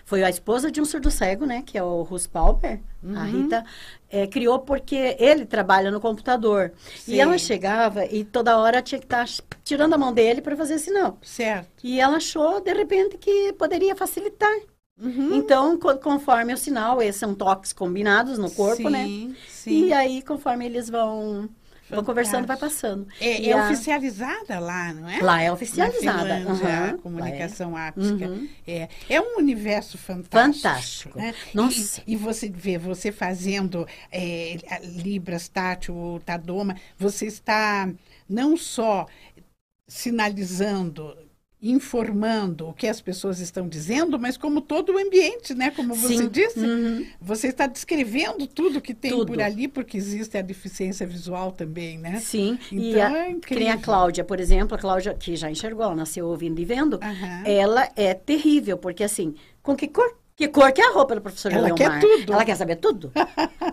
[0.06, 1.64] Foi a esposa de um surdo cego, né?
[1.66, 2.82] Que é o Russ Pauper.
[3.02, 3.18] Uhum.
[3.18, 3.66] A Rita
[4.10, 6.74] é, criou porque ele trabalha no computador.
[6.98, 7.14] Sim.
[7.14, 9.26] E ela chegava e toda hora tinha que estar
[9.64, 11.18] tirando a mão dele para fazer sinal.
[11.22, 11.70] Certo.
[11.84, 14.54] E ela achou, de repente, que poderia facilitar.
[15.02, 15.36] Uhum.
[15.36, 19.36] Então, co- conforme o sinal, esses são toques combinados no corpo, sim, né?
[19.50, 19.86] Sim.
[19.86, 21.50] E aí, conforme eles vão,
[21.90, 23.08] vão conversando, vai passando.
[23.20, 25.20] É, é a- oficializada lá, não é?
[25.22, 26.38] Lá é oficializada.
[26.38, 27.88] Finlândia, aham, a comunicação é.
[27.88, 28.28] áptica.
[28.28, 28.50] Uhum.
[28.68, 30.64] É, é um universo fantástico.
[30.64, 31.18] Fantástico.
[31.20, 31.34] né?
[31.54, 32.02] Nossa.
[32.08, 37.90] E, e você vê, você fazendo é, Libras, Tátil ou Tadoma, você está
[38.28, 39.06] não só
[39.88, 41.16] sinalizando,
[41.64, 45.72] informando o que as pessoas estão dizendo, mas como todo o ambiente, né?
[45.72, 46.30] Como você Sim.
[46.30, 47.06] disse, Uhum.
[47.22, 49.28] você está descrevendo tudo que tem Tudo.
[49.28, 52.20] por ali, porque existe a deficiência visual também, né?
[52.20, 53.74] Sim, e Então, a, é que nem incrível.
[53.74, 57.44] a Cláudia, por exemplo, a Cláudia, que já enxergou, ela nasceu ouvindo e vendo, Aham.
[57.46, 61.22] ela é terrível, porque assim, com que cor Que cor que é a roupa da
[61.22, 61.78] professora Ela Leomar?
[61.78, 62.34] quer tudo.
[62.34, 63.12] Ela quer saber tudo?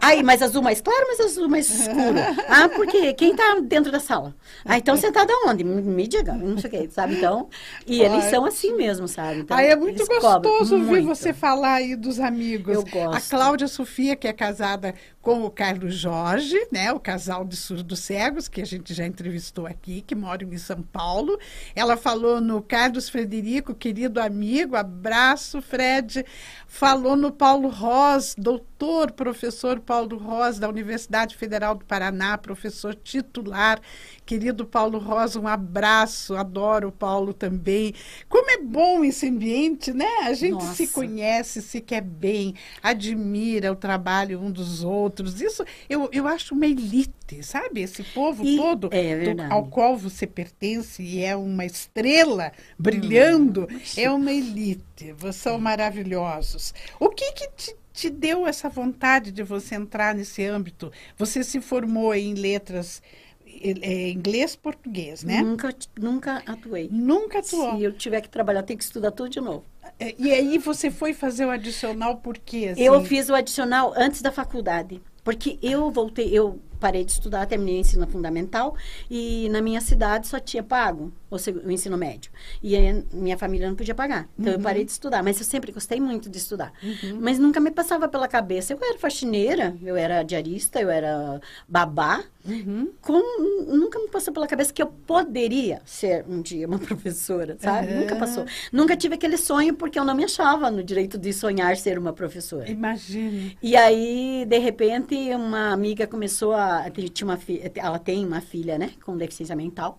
[0.01, 2.19] Aí, mas azul mais claro, mas azul mais escuro.
[2.49, 4.35] Ah, porque quem tá dentro da sala?
[4.65, 5.65] Ah, então sentada onde?
[5.65, 7.15] Me, me diga, não sei o que, sabe?
[7.17, 7.49] Então,
[7.87, 9.41] e eles são assim mesmo, sabe?
[9.41, 11.07] Então, Aí é muito gostoso ouvir muito.
[11.07, 12.75] você falar aí dos amigos.
[12.75, 13.17] Eu gosto.
[13.17, 16.93] A Cláudia Sofia, que é casada com o Carlos Jorge, né?
[16.93, 20.83] O casal de surdos cegos, que a gente já entrevistou aqui, que moram em São
[20.83, 21.39] Paulo.
[21.75, 26.25] Ela falou no Carlos Frederico, querido amigo, abraço, Fred.
[26.67, 28.70] Falou no Paulo Ross, doutor,
[29.15, 33.79] professor Paulo Ross, da Universidade Federal do Paraná, professor titular.
[34.25, 37.93] Querido Paulo Rosa, um abraço, adoro o Paulo também.
[38.29, 40.07] Como é bom esse ambiente, né?
[40.23, 40.95] A gente se Nossa.
[40.95, 45.41] conhece, se quer bem, admira o trabalho um dos outros.
[45.41, 47.83] Isso eu, eu acho uma elite, sabe?
[47.83, 53.69] Esse povo E- todo é do- ao qual você pertence e é uma estrela brilhando,
[53.97, 55.13] é uma elite.
[55.19, 56.73] Vocês são maravilhosos.
[57.01, 60.91] O que que te, te deu essa vontade de você entrar nesse âmbito?
[61.19, 63.03] Você se formou em letras
[63.47, 65.43] eh, inglês, português, né?
[65.43, 66.89] Nunca, nunca atuei.
[66.91, 67.77] Nunca atuou.
[67.77, 69.65] Se eu tiver que trabalhar, tenho que estudar tudo de novo.
[69.99, 72.71] Eh, E aí você foi fazer o adicional por quê?
[72.73, 72.83] assim?
[72.83, 75.01] Eu fiz o adicional antes da faculdade.
[75.23, 78.75] Porque eu voltei, eu parei de estudar, terminei o ensino fundamental
[79.11, 82.31] e na minha cidade só tinha pago o, o ensino médio.
[82.63, 84.29] E aí, minha família não podia pagar.
[84.39, 85.23] Então eu parei de estudar.
[85.23, 86.73] Mas eu sempre gostei muito de estudar.
[87.21, 88.73] Mas nunca me passava pela cabeça.
[88.73, 92.25] Eu era faxineira, eu era diarista, eu era babá.
[92.45, 92.91] Uhum.
[93.03, 97.93] Com- nunca me passou pela cabeça que eu poderia ser um dia uma professora, sabe?
[97.95, 98.47] Nunca passou.
[98.73, 102.13] Nunca tive aquele sonho porque eu não me achava no direito de sonhar ser uma
[102.13, 102.69] professora.
[102.71, 103.57] Imagine.
[103.63, 106.70] E aí, de repente, uma amiga começou a.
[107.13, 108.91] Tinha uma fi- ela tem uma filha, né?
[109.05, 109.99] Com deficiência mental,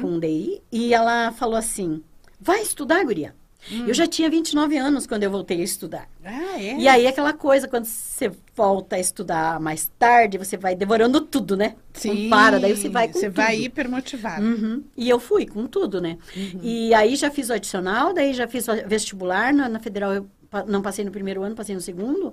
[0.00, 0.62] com DI.
[0.70, 2.02] E ela falou assim:
[2.40, 3.34] vai estudar, Guria.
[3.86, 6.08] Eu já tinha 29 anos quando eu voltei a estudar.
[6.24, 6.76] Ah, é?
[6.80, 11.56] E aí, aquela coisa, quando você volta a estudar mais tarde, você vai devorando tudo,
[11.56, 11.76] né?
[11.92, 13.36] Sim, Não para, daí você vai com Você tudo.
[13.36, 14.44] vai hipermotivado.
[14.44, 14.82] Uhum.
[14.96, 16.18] E eu fui com tudo, né?
[16.60, 19.54] E aí já fiz o adicional, daí já fiz o vestibular.
[19.54, 20.26] Na, na Federal
[20.66, 22.32] não passei no primeiro ano, passei no segundo.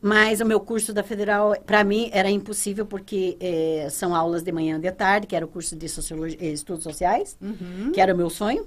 [0.00, 4.52] Mas o meu curso da Federal, para mim, era impossível, porque eh, são aulas de
[4.52, 7.90] manhã e de tarde, que era o curso de sociologia, eh, estudos sociais, Uhum.
[7.92, 8.66] que era o meu sonho.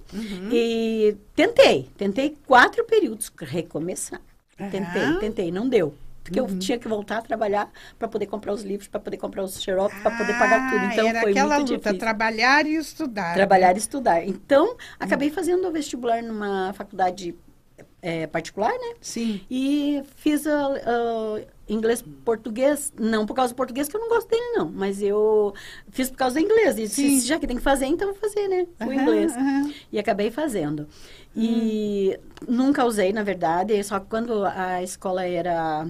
[0.51, 4.21] E tentei, tentei quatro períodos, recomeçar.
[4.57, 5.19] Tentei, Aham.
[5.19, 5.93] tentei, não deu.
[6.23, 9.43] Porque eu tinha que voltar a trabalhar para poder comprar os livros, para poder comprar
[9.43, 10.81] os xerox, para poder pagar tudo.
[10.85, 11.97] Ah, Então era foi aquela muito luta, difícil.
[11.99, 13.33] trabalhar e estudar.
[13.33, 14.27] Trabalhar e estudar.
[14.27, 17.33] Então, acabei fazendo o vestibular numa faculdade
[18.01, 18.93] eh, particular, né?
[19.01, 19.41] Sim.
[19.49, 24.27] E fiz a, a inglês português, não por causa do português, que eu não gosto
[24.29, 24.69] dele, não.
[24.69, 25.53] Mas eu
[25.91, 26.77] fiz por causa do inglês.
[26.77, 27.07] E Sim.
[27.07, 28.65] disse, já que tem que fazer, então vou fazer, né?
[28.79, 29.35] O Aham, inglês.
[29.35, 29.73] aham.
[29.91, 30.87] E acabei fazendo.
[31.35, 35.87] E nunca usei, na verdade, só que quando a escola era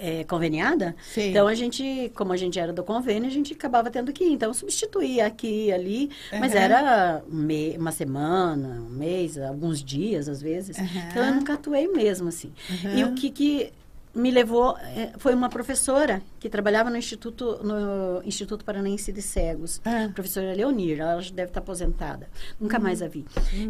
[0.00, 1.30] eh, conveniada, Sim.
[1.30, 4.32] então a gente, como a gente era do convênio, a gente acabava tendo que ir.
[4.32, 6.10] Então substituía aqui e ali,
[6.40, 6.60] mas Aham.
[6.64, 10.78] era me- uma semana, um mês, alguns dias às vezes.
[10.78, 10.88] Aham.
[11.10, 12.52] Então eu nunca atuei mesmo assim.
[12.96, 13.72] E o que, que
[14.14, 19.80] me levou eh, foi uma professora que trabalhava no Instituto, no Instituto Paranaense de Cegos,
[19.84, 20.10] Ah.
[20.14, 22.28] professora Leonir, ela já deve estar aposentada.
[22.60, 23.24] Nunca mais a vi.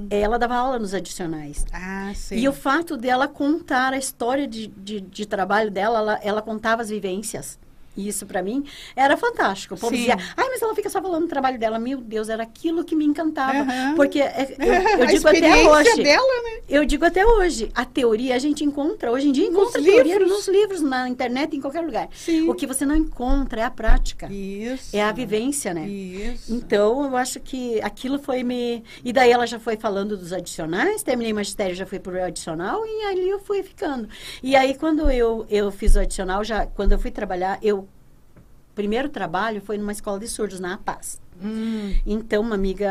[0.09, 1.64] Ela dava aula nos adicionais.
[1.72, 2.37] Ah, sim.
[2.37, 6.83] E o fato dela contar a história de, de, de trabalho dela, ela, ela contava
[6.83, 7.59] as vivências.
[8.09, 8.65] Isso para mim
[8.97, 9.75] era fantástico.
[9.75, 9.99] O povo Sim.
[10.01, 11.79] dizia, ai, mas ela fica só falando do trabalho dela.
[11.79, 13.59] Meu Deus, era aquilo que me encantava.
[13.61, 13.95] Aham.
[13.97, 16.03] Porque é- eu, eu digo até hoje.
[16.03, 16.61] dela, né?
[16.69, 20.29] Eu digo até hoje, a teoria a gente encontra, hoje em dia encontra teoria livros.
[20.31, 22.09] nos livros, na internet, em qualquer lugar.
[22.15, 22.49] Sim.
[22.49, 24.95] O que você não encontra é a prática, Isso.
[24.97, 25.89] é a vivência, né?
[25.89, 26.55] Isso.
[26.55, 28.83] Então, eu acho que aquilo foi me.
[29.05, 33.05] E daí ela já foi falando dos adicionais, terminei magistério, já fui pro adicional, e
[33.07, 34.09] ali eu fui ficando.
[34.43, 37.89] E aí, quando eu, eu fiz o adicional, já, quando eu fui trabalhar, eu.
[38.74, 41.20] Primeiro trabalho foi numa escola de surdos, na Paz.
[41.42, 42.88] Hum, Então, uma amiga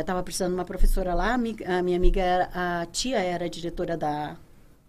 [0.00, 2.50] estava precisando de uma professora lá, a, minha amiga, era-
[2.82, 4.36] a tia era diretora da,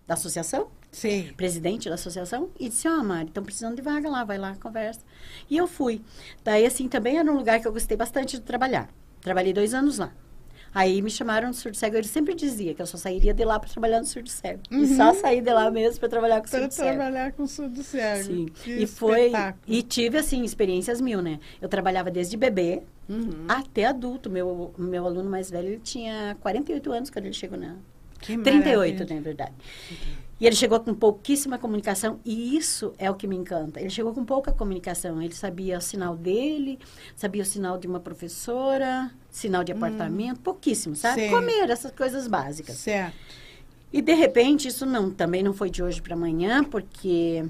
[0.07, 1.31] da associação, sei.
[1.37, 5.01] presidente da associação, e disse, ó, Mari, estão precisando de vaga lá, vai lá, conversa.
[5.49, 6.01] E eu fui.
[6.43, 8.89] Daí, assim, também era um lugar que eu gostei bastante de trabalhar.
[9.21, 10.11] Trabalhei dois anos lá.
[10.75, 11.95] Aí me chamaram de surdo cego.
[11.95, 14.59] Eu sempre dizia que eu só sairia de lá para trabalhar no surdo cego.
[14.69, 16.89] E só saí de lá mesmo para trabalhar com Para surdo cego.
[16.89, 18.23] trabalhar com surdo cego.
[18.25, 18.45] Sim.
[18.61, 19.31] Que E foi
[19.65, 21.39] e tive assim experiências mil, né?
[21.61, 23.45] Eu trabalhava desde bebê Uhum.
[23.47, 24.29] até adulto.
[24.29, 27.75] Meu meu aluno mais velho ele tinha 48 anos quando ele chegou na
[28.19, 29.15] Que 38, maravilha.
[29.15, 29.53] na verdade.
[30.39, 33.79] E ele chegou com pouquíssima comunicação, e isso é o que me encanta.
[33.79, 35.21] Ele chegou com pouca comunicação.
[35.21, 36.77] Ele sabia o sinal dele,
[37.15, 41.21] sabia o sinal de uma professora, sinal de apartamento, pouquíssimo, sabe?
[41.21, 41.29] Sei.
[41.29, 42.75] Comer, essas coisas básicas.
[42.75, 43.15] Certo.
[43.93, 47.45] E de repente, isso não, também não foi de hoje para amanhã, porque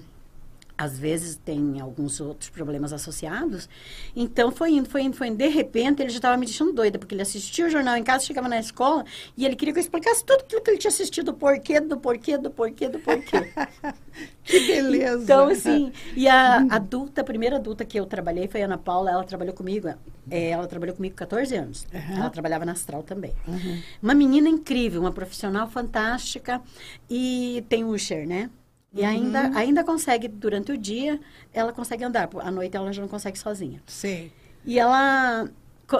[0.78, 3.70] às vezes tem alguns outros problemas associados.
[4.16, 5.38] Então foi indo, foi indo, foi indo.
[5.38, 8.26] De repente ele já estava me deixando doida, porque ele assistia o jornal em casa,
[8.26, 9.06] chegava na escola
[9.38, 11.98] e ele queria que eu explicasse tudo aquilo que ele tinha assistido, o porquê, do
[11.98, 13.52] porquê, do porquê, do porquê.
[14.44, 15.24] que beleza!
[15.24, 19.12] Então, assim, e a adulta, a primeira adulta que eu trabalhei foi a Ana Paula,
[19.12, 19.88] ela trabalhou comigo,
[20.30, 21.88] é, ela trabalhou comigo 14 anos.
[21.94, 22.18] Uhum.
[22.18, 23.34] Ela trabalhava na Astral também.
[23.48, 23.82] Uhum.
[24.02, 26.62] Uma menina incrível, uma profissional fantástica
[27.10, 28.50] e tem Usher, né?
[28.96, 29.08] E uhum.
[29.08, 31.20] ainda, ainda consegue, durante o dia,
[31.54, 32.30] ela consegue andar.
[32.40, 33.84] À noite ela já não consegue sozinha.
[33.86, 34.32] Sim.
[34.66, 35.50] E ela...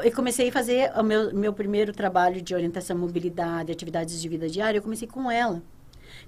[0.04, 4.50] Eu comecei a fazer o meu, meu primeiro trabalho de orientação mobilidade, atividades de vida
[4.50, 5.62] diária, eu comecei com ela.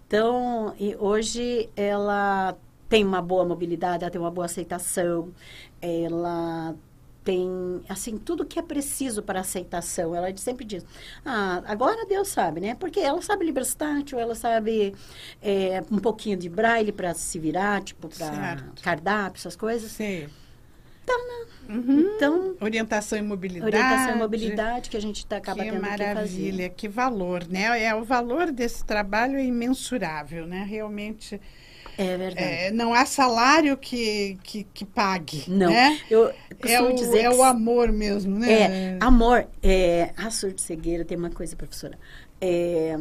[0.06, 2.56] Então, e hoje ela
[2.88, 5.30] tem uma boa mobilidade, ela tem uma boa aceitação,
[5.82, 6.75] ela
[7.27, 10.15] tem, assim, tudo que é preciso para aceitação.
[10.15, 10.85] Ela sempre diz,
[11.25, 12.73] ah, agora Deus sabe, né?
[12.73, 14.95] Porque ela sabe Librastátil, ela sabe
[15.41, 19.91] é, um pouquinho de braille para se virar, tipo, para cardápio, essas coisas.
[19.91, 20.29] Sim.
[21.03, 21.45] Então, né?
[21.75, 22.11] uhum.
[22.15, 23.75] então, orientação e mobilidade.
[23.75, 27.83] Orientação e mobilidade que a gente tá, acaba que tendo maravilha, que, que valor, né?
[27.83, 30.65] É, o valor desse trabalho é imensurável, né?
[30.65, 31.41] Realmente
[31.97, 32.47] é verdade.
[32.47, 35.43] É, não há salário que, que, que pague.
[35.47, 35.69] Não.
[35.69, 35.99] Né?
[36.10, 36.31] Eu
[36.63, 38.51] é o, dizer é o amor mesmo, né?
[38.51, 39.47] É, amor.
[39.63, 41.97] É, a surdo cegueira tem uma coisa, professora.
[42.39, 42.99] É,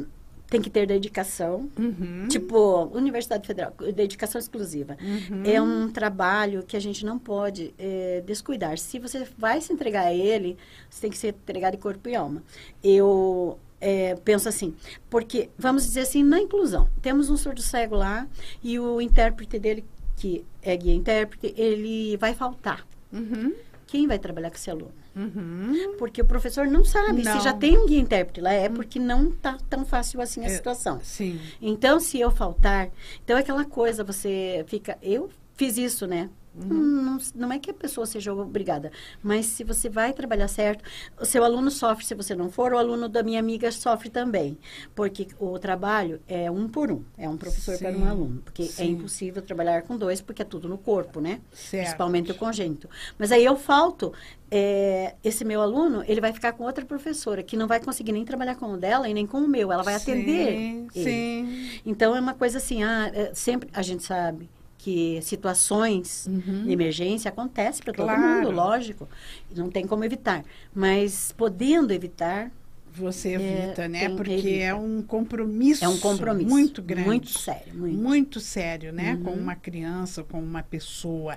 [0.48, 1.68] tem que ter dedicação.
[1.78, 2.26] Uhum.
[2.28, 4.96] Tipo, Universidade Federal, dedicação exclusiva.
[5.00, 5.42] Uhum.
[5.44, 8.78] É um trabalho que a gente não pode é, descuidar.
[8.78, 10.56] Se você vai se entregar a ele,
[10.88, 12.42] você tem que se entregar de corpo e alma.
[12.82, 14.74] Eu é, penso assim,
[15.10, 18.26] porque, vamos dizer assim, na inclusão, temos um surdo cego lá
[18.62, 19.84] e o intérprete dele,
[20.16, 22.86] que é guia intérprete, ele vai faltar.
[23.12, 23.54] Uhum.
[23.86, 24.92] Quem vai trabalhar com esse aluno?
[25.14, 25.94] Uhum.
[25.98, 27.38] Porque o professor não sabe não.
[27.38, 30.46] se já tem um guia intérprete lá, é porque não está tão fácil assim a
[30.46, 31.00] é, situação.
[31.02, 31.40] Sim.
[31.62, 32.90] Então, se eu faltar,
[33.24, 36.28] então é aquela coisa, você fica, eu fiz isso, né?
[36.56, 36.68] Uhum.
[36.68, 38.90] Não, não é que a pessoa seja obrigada,
[39.22, 40.82] mas se você vai trabalhar certo,
[41.20, 44.56] o seu aluno sofre se você não for, o aluno da minha amiga sofre também,
[44.94, 48.62] porque o trabalho é um por um, é um professor sim, para um aluno, porque
[48.62, 48.82] é sim.
[48.82, 51.40] é impossível trabalhar com dois, porque é tudo no corpo, né?
[51.52, 51.84] Certo.
[51.84, 52.88] Principalmente o congênito.
[53.18, 54.12] Mas aí eu falto,
[54.50, 58.24] é, esse meu aluno, ele vai ficar com outra professora, que não vai conseguir nem
[58.24, 60.52] trabalhar com o dela e nem com o meu, ela vai atender.
[60.52, 61.04] Sim, ele.
[61.04, 61.80] sim.
[61.84, 64.48] Então é uma coisa assim, ah, é, sempre a gente sabe
[64.86, 66.62] que situações uhum.
[66.62, 68.22] de emergência acontecem para todo claro.
[68.22, 69.08] mundo, lógico.
[69.56, 70.44] Não tem como evitar.
[70.72, 72.52] Mas podendo evitar.
[72.92, 74.08] Você evita, é, né?
[74.10, 74.64] Porque evita.
[74.64, 75.84] é um compromisso.
[75.84, 76.48] É um compromisso.
[76.48, 77.04] Muito grande.
[77.04, 77.74] Muito sério.
[77.74, 79.14] Muito, muito sério, né?
[79.14, 79.22] Uhum.
[79.24, 81.36] Com uma criança, com uma pessoa.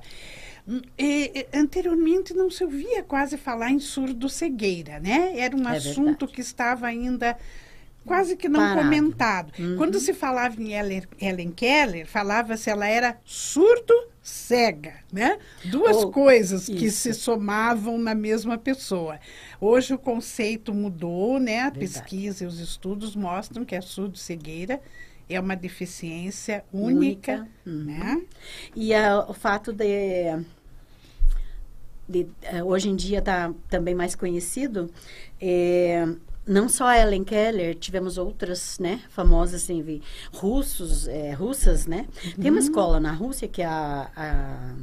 [0.68, 5.38] Hum, e, anteriormente não se ouvia quase falar em surdo-cegueira, né?
[5.38, 6.34] Era um é assunto verdade.
[6.34, 7.36] que estava ainda
[8.10, 8.82] quase que não Parado.
[8.82, 9.54] comentado.
[9.60, 9.78] Uhum.
[9.78, 15.38] Quando se falava em Ellen, Ellen Keller, falava-se ela era surdo-cega, né?
[15.65, 16.98] Duas Oh, coisas que isso.
[16.98, 19.19] se somavam na mesma pessoa.
[19.62, 21.60] Hoje o conceito mudou, né?
[21.60, 21.80] A Verdade.
[21.80, 24.82] pesquisa e os estudos mostram que a surdo-cegueira
[25.30, 27.84] é uma deficiência única, Única, uhum.
[27.86, 28.22] né?
[28.76, 28.91] E
[29.28, 29.86] o fato de,
[32.08, 34.89] de eh, hoje em dia está também mais conhecido,
[35.39, 36.08] é,
[36.50, 40.02] não só a Ellen Keller, tivemos outras, né, famosas, assim,
[40.34, 42.08] russos, é, russas, né?
[42.42, 44.10] Tem uma escola na Rússia que é a...
[44.16, 44.74] a-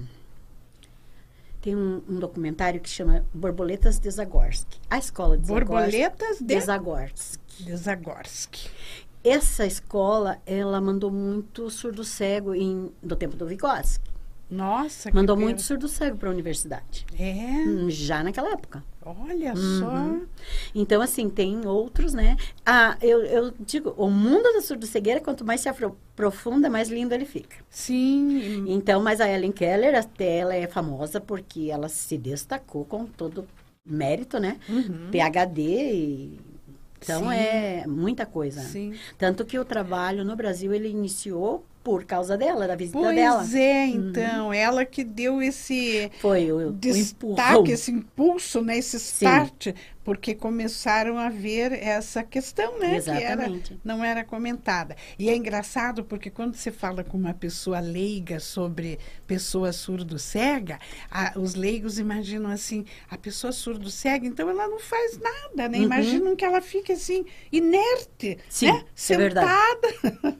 [1.61, 4.79] tem um, um documentário que chama Borboletas de Zagorsky.
[4.89, 5.67] A escola de Zagorsky.
[5.69, 7.75] Borboletas de de Zagorsky.
[7.77, 8.71] de.
[9.25, 14.09] Essa escola, ela mandou muito surdo-cego em, do tempo do Vygotsky.
[14.49, 15.53] Nossa, que Mandou beleza.
[15.55, 17.05] muito surdo-cego para a universidade.
[17.19, 18.85] É, Hum, Já naquela época.
[19.05, 19.79] olha Uhum.
[19.81, 20.27] só.
[20.75, 22.37] Então, assim, tem outros, né?
[22.65, 27.25] Ah, eu, eu digo, o mundo da surdo-cegueira, quanto mais se aprofunda, mais lindo ele
[27.25, 27.57] fica.
[27.69, 33.05] Sim, Então, mas a Ellen Keller, até ela é famosa porque ela se destacou com
[33.05, 33.47] todo
[33.85, 34.59] mérito, né?
[34.69, 35.09] Uhum.
[35.11, 36.41] PhD e...
[37.03, 37.35] Então, Sim.
[37.35, 38.61] é muita coisa.
[38.61, 38.95] sim.
[39.19, 43.46] Tanto que o trabalho no Brasil, ele iniciou por causa dela, da visita Pois dela.
[43.55, 49.68] é, então, ela que deu esse Foi o, o destaque, esse impulso, né, esse start,
[50.03, 53.81] porque começaram a ver essa questão, né, que era, Exatamente.
[53.85, 54.96] não era comentada.
[55.16, 60.81] E é engraçado porque quando você fala com uma pessoa leiga sobre pessoa surdo-cega,
[61.37, 65.79] os leigos imaginam assim, a pessoa surdo-cega, então ela não faz nada, né?
[65.79, 65.85] Uhum.
[65.85, 68.85] Imaginam que ela fique assim, inerte, Sim, né?
[69.11, 69.81] é verdade.
[70.03, 70.38] Sentada.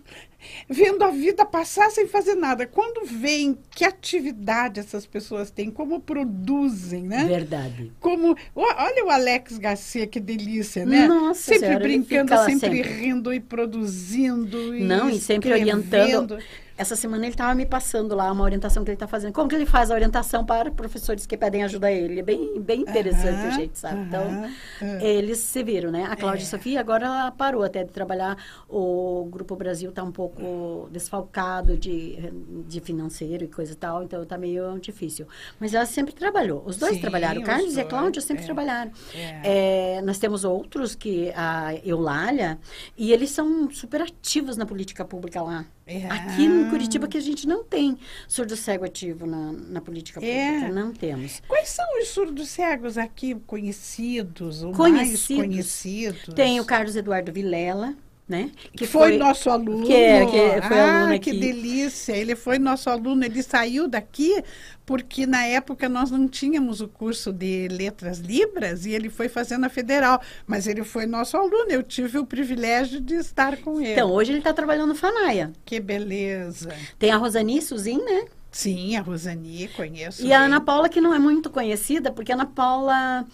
[0.69, 2.67] Vendo a vida passar sem fazer nada.
[2.67, 7.25] Quando veem que atividade essas pessoas têm, como produzem, né?
[7.25, 7.93] Verdade.
[8.01, 11.07] Como, olha o Alex Garcia, que delícia, né?
[11.07, 12.83] Nossa sempre Senhora, brincando, sempre, sempre.
[12.83, 14.75] rindo e produzindo.
[14.75, 16.39] E Não, e sempre orientando.
[16.77, 19.33] Essa semana ele estava me passando lá uma orientação que ele está fazendo.
[19.33, 22.21] Como que ele faz a orientação para professores que pedem ajuda a ele?
[22.21, 24.01] É bem, bem interessante Aham, o jeito, sabe?
[24.03, 25.01] Então, aham.
[25.01, 26.05] eles se viram, né?
[26.05, 26.47] A Cláudia É.
[26.47, 28.37] Sofia agora ela parou até de trabalhar.
[28.69, 32.19] O Grupo Brasil está um pouco desfalcado de,
[32.67, 35.27] de financeiro e coisa e tal, então está meio difícil.
[35.59, 36.63] Mas ela sempre trabalhou.
[36.67, 37.41] Os dois Sim, trabalharam.
[37.41, 38.47] O os Carlos e a dois, Cláudia sempre é.
[38.47, 38.93] trabalharam.
[39.15, 39.97] É.
[39.99, 42.59] É, nós temos outros que a Eulália,
[42.97, 45.65] e eles são super ativos na política pública lá.
[45.87, 46.05] É.
[46.09, 47.97] Aqui em Curitiba que a gente não tem
[48.27, 50.53] surdo cego ativo na, na política É.
[50.55, 51.41] pública, não temos.
[51.47, 55.37] Quais são os surdos cegos aqui conhecidos, ou Conhecidos.
[55.39, 56.35] mais conhecidos?
[56.35, 57.95] Tem o Carlos Eduardo Vilela,
[58.29, 58.51] né?
[58.77, 59.87] Que foi, nosso aluno.
[59.87, 62.13] que é, que foi ah, aluno que delícia.
[62.13, 63.25] Ele foi nosso aluno.
[63.25, 64.43] Ele saiu daqui
[64.85, 69.59] porque na época nós não tínhamos o curso de letras libras e ele foi fazer
[69.59, 70.21] na federal.
[70.47, 71.71] Mas ele foi nosso aluno.
[71.71, 73.93] Eu tive o privilégio de estar com ele.
[73.93, 75.53] Então, hoje ele está trabalhando no Fanaia.
[75.65, 76.75] que beleza.
[76.99, 78.25] Tem a Rosani Suzin, né?
[78.51, 80.25] Sim, a Rosani, conheço.
[80.25, 80.47] E a bem.
[80.47, 83.27] Ana Paula, que não é muito conhecida, porque a Ana Paula,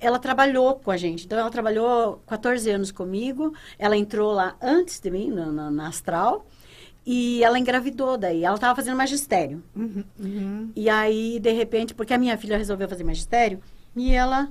[0.00, 1.26] ela trabalhou com a gente.
[1.26, 3.52] Então, ela trabalhou 14 anos comigo.
[3.78, 6.46] Ela entrou lá antes de mim, na, na- na Astral.
[7.06, 8.44] E ela engravidou daí.
[8.44, 9.62] Ela estava fazendo magistério.
[9.74, 10.70] Uhum, uhum.
[10.76, 13.60] E aí, de repente, porque a minha filha resolveu fazer magistério,
[13.96, 14.48] e ela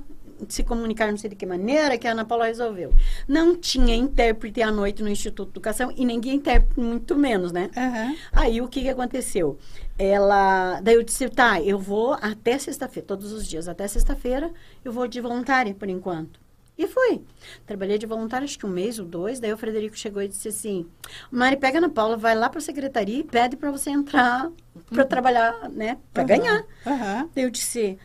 [0.48, 2.92] se comunicar, não sei de que maneira, que a Ana Paula resolveu.
[3.28, 7.70] Não tinha intérprete à noite no Instituto de Educação, e ninguém intérprete, muito menos, né?
[7.76, 8.16] Aham.
[8.32, 9.58] Aí o que, que aconteceu?
[10.02, 10.80] Ela.
[10.80, 14.50] Daí eu disse, tá, eu vou até sexta-feira, todos os dias, até sexta-feira,
[14.82, 16.40] eu vou de voluntária por enquanto.
[16.78, 17.20] E fui.
[17.66, 19.38] Trabalhei de voluntária acho que um mês ou dois.
[19.38, 20.86] Daí o Frederico chegou e disse assim:
[21.30, 24.50] Mari, pega na Paula, vai lá para a secretaria e pede para você entrar
[24.88, 25.98] para trabalhar, né?
[26.14, 26.28] Para Aham.
[26.28, 26.64] ganhar.
[26.86, 27.28] Aham.
[27.34, 27.98] Daí eu disse: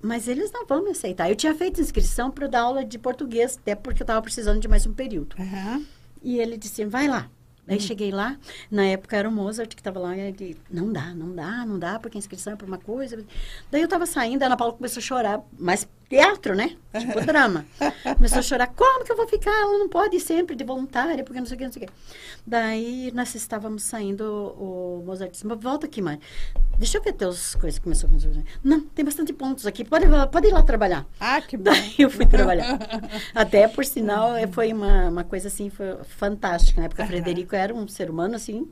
[0.00, 1.28] Mas eles não vão me aceitar.
[1.28, 4.68] Eu tinha feito inscrição para dar aula de português, até porque eu estava precisando de
[4.68, 5.36] mais um período.
[6.22, 7.30] E ele disse, vai lá.
[7.66, 8.38] Daí cheguei lá,
[8.70, 11.78] na época era o Mozart que estava lá, e ele, não dá, não dá, não
[11.78, 13.24] dá, porque a inscrição é para uma coisa.
[13.70, 16.76] Daí eu estava saindo, a Ana Paula começou a chorar, mas teatro, né?
[16.98, 17.66] Tipo drama.
[18.16, 19.50] Começou a chorar, como que eu vou ficar?
[19.50, 21.86] Ela não pode ir sempre de voluntária, porque não sei o que, não sei o
[21.86, 21.92] que.
[22.46, 26.18] Daí nós estávamos saindo, o Mozart disse, "Mas volta aqui, mãe.
[26.78, 27.78] Deixa eu ver teus coisas.
[27.78, 28.44] Começou a fazer.
[28.62, 31.06] Não, tem bastante pontos aqui, pode, pode ir lá trabalhar.
[31.18, 31.64] Ah, que bom.
[31.64, 32.78] Daí eu fui trabalhar.
[33.34, 36.88] Até, por sinal, eh, foi uma, uma coisa assim, foi fantástica, né?
[36.88, 37.06] Porque o.
[37.06, 38.68] Frederico era um ser humano, assim,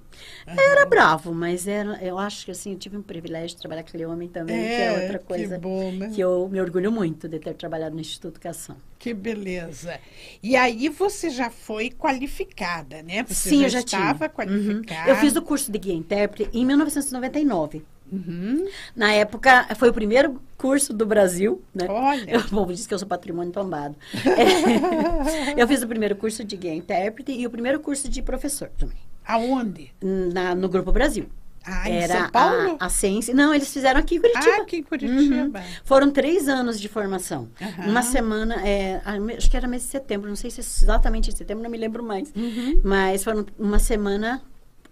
[0.46, 3.88] era bravo, mas era, eu acho que, assim, eu tive um privilégio de trabalhar com
[3.88, 6.10] aquele homem também, que é outra coisa Que bom, né?
[6.14, 8.76] que eu me orgulho muito de ter trabalhado no Instituto de Educação.
[8.98, 9.98] Que beleza.
[10.42, 13.24] E aí você já foi qualificada, né?
[13.26, 14.28] Você Sim, já eu já estava tinha.
[14.30, 15.02] qualificada.
[15.02, 15.08] Uhum.
[15.08, 17.84] Eu fiz o curso de guia intérprete em 1999.
[18.12, 18.66] Uhum.
[18.94, 21.86] Na época, foi o primeiro curso do Brasil, né?
[21.88, 22.38] Olha.
[22.46, 23.96] O povo diz que eu sou patrimônio tombado.
[24.24, 28.68] É, eu fiz o primeiro curso de guia intérprete e o primeiro curso de professor
[28.78, 29.90] também, Aonde?
[30.32, 31.26] na- no Grupo Brasil.
[31.66, 32.76] Ah, em Era São Paulo?
[32.78, 33.34] A, a Ciência.
[33.34, 34.54] Não, eles fizeram aqui em Curitiba.
[34.56, 35.62] Ah, aqui em Curitiba.
[35.84, 37.48] Foram três anos de formação.
[37.60, 37.88] Aham.
[37.90, 39.00] Uma semana, é,
[39.36, 41.78] acho que era mês de setembro, não sei se é exatamente em setembro, não me
[41.78, 42.32] lembro mais.
[42.36, 42.80] Uhum.
[42.84, 44.42] Mas foram uma semana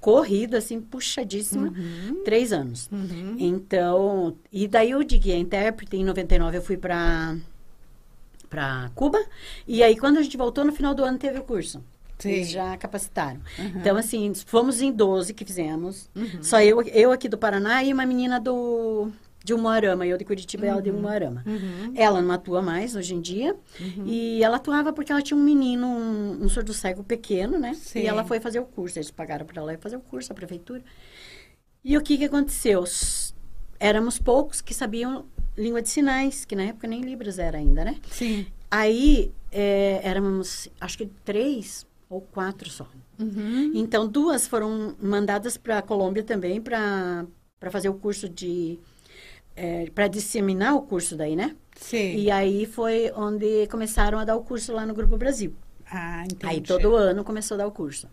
[0.00, 1.72] corrida, assim, puxadíssima,
[2.24, 2.88] três anos.
[2.90, 3.36] Uhum.
[3.38, 7.36] Então, e daí eu de guia intérprete, em 99 eu fui para
[8.50, 9.18] para Cuba,
[9.66, 11.82] e aí quando a gente voltou no final do ano teve o curso.
[12.22, 12.30] Sim.
[12.30, 13.40] Eles já capacitaram.
[13.58, 13.72] Uhum.
[13.76, 16.10] Então, assim, fomos em 12 que fizemos.
[16.14, 16.42] Uhum.
[16.42, 19.10] Só eu, eu aqui do Paraná e uma menina do
[19.44, 21.42] de Umuarama, eu de Curitiba e ela de Umuarama.
[21.44, 21.92] Uhum.
[21.96, 23.56] Ela não atua mais hoje em dia.
[24.06, 27.74] E ela atuava porque ela tinha um menino, um, um surdo cego pequeno, né?
[27.74, 28.00] Sim.
[28.00, 28.98] E ela foi fazer o curso.
[28.98, 30.82] Eles pagaram para ela ir fazer o curso, a prefeitura.
[31.84, 32.84] E o que que aconteceu?
[33.80, 35.24] Éramos poucos que sabiam
[35.58, 37.96] língua de sinais, que na época nem Libras era ainda, né?
[38.10, 38.46] Sim.
[38.70, 42.86] Aí é, éramos, acho que três ou quatro só.
[43.18, 43.72] Uhum.
[43.74, 47.26] Então, duas foram mandadas para a Colômbia também para
[47.70, 48.78] fazer o curso de.
[49.94, 51.56] para disseminar o curso daí, né?
[51.76, 52.16] Sim.
[52.16, 55.54] E aí foi onde começaram a dar o curso lá no Grupo Brasil.
[55.90, 56.46] Ah, entendi.
[56.46, 58.08] Aí todo ano começou a dar o curso.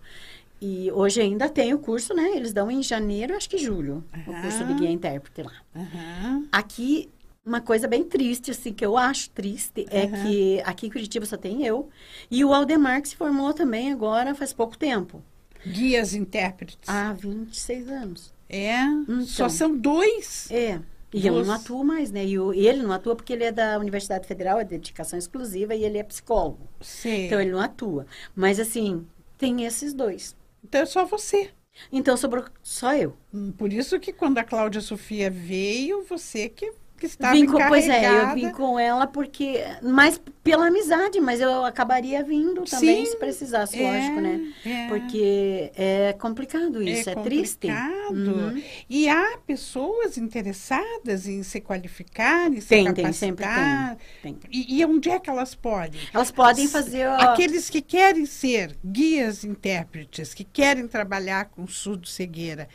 [0.62, 2.31] E hoje ainda tem o curso, né?
[2.35, 4.75] Eles dão em janeiro, acho que julho, o curso de Aham.
[4.75, 5.53] guia intérprete lá.
[5.75, 6.47] Aham.
[6.51, 7.09] Aqui,
[7.45, 11.38] uma coisa bem triste, assim, que eu acho triste, é que aqui em Curitiba só
[11.38, 11.89] tem eu.
[12.30, 15.22] E o Aldemar, que se formou também agora faz pouco tempo.
[15.66, 16.88] Guias intérpretes.
[16.88, 18.34] Há 26 anos.
[18.47, 18.82] É?
[18.84, 19.26] Então.
[19.26, 20.49] Só são dois?
[20.51, 20.80] É.
[21.11, 22.24] E eu não atuo mais, né?
[22.26, 25.18] E o- e ele não atua porque ele é da Universidade Federal, é de dedicação
[25.18, 26.70] exclusiva, e ele é psicólogo.
[26.82, 27.26] Sim.
[27.26, 28.05] Então, ele não atua.
[28.36, 29.07] Mas, assim,
[29.38, 30.36] tem esses dois.
[30.63, 31.49] Então é só você.
[31.91, 33.16] Então sobrou só eu.
[33.34, 37.58] Hum, Por isso que quando a Cláudia Sofia veio, você que, que estava Vim com,
[37.68, 43.06] pois é, eu vim com ela porque mais pela amizade, mas eu acabaria vindo também
[43.06, 44.54] Sim, se precisasse, é, lógico, né?
[44.66, 44.88] é.
[44.88, 47.68] Porque é complicado isso, é, triste.
[47.68, 48.16] complicado.
[48.16, 48.64] Uhum.
[48.89, 53.97] E há pessoas interessadas em se qualificar, em se Tem, tem, sempre capacitar.
[54.22, 54.34] tem.
[54.34, 54.50] tem.
[54.52, 56.02] E, e onde é que elas podem?
[56.14, 62.68] Elas podem fazer ó, Aqueles que querem ser guias intérpretes, que querem trabalhar com surdo-cegueira.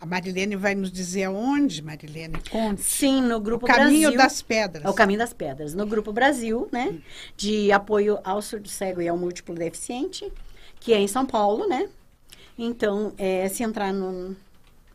[0.00, 2.36] A Marilene vai nos dizer aonde, Marilene?
[2.50, 2.82] Conte.
[2.82, 4.16] sim no O grupo caminho Brasil.
[4.16, 4.84] das pedras.
[4.84, 5.74] É o Caminho das Pedras.
[5.74, 6.98] No Grupo Brasil, né?
[7.36, 10.32] De apoio ao surdo cego e ao múltiplo deficiente,
[10.78, 11.88] que é em São Paulo, né?
[12.56, 14.36] Então, é, se entrar no.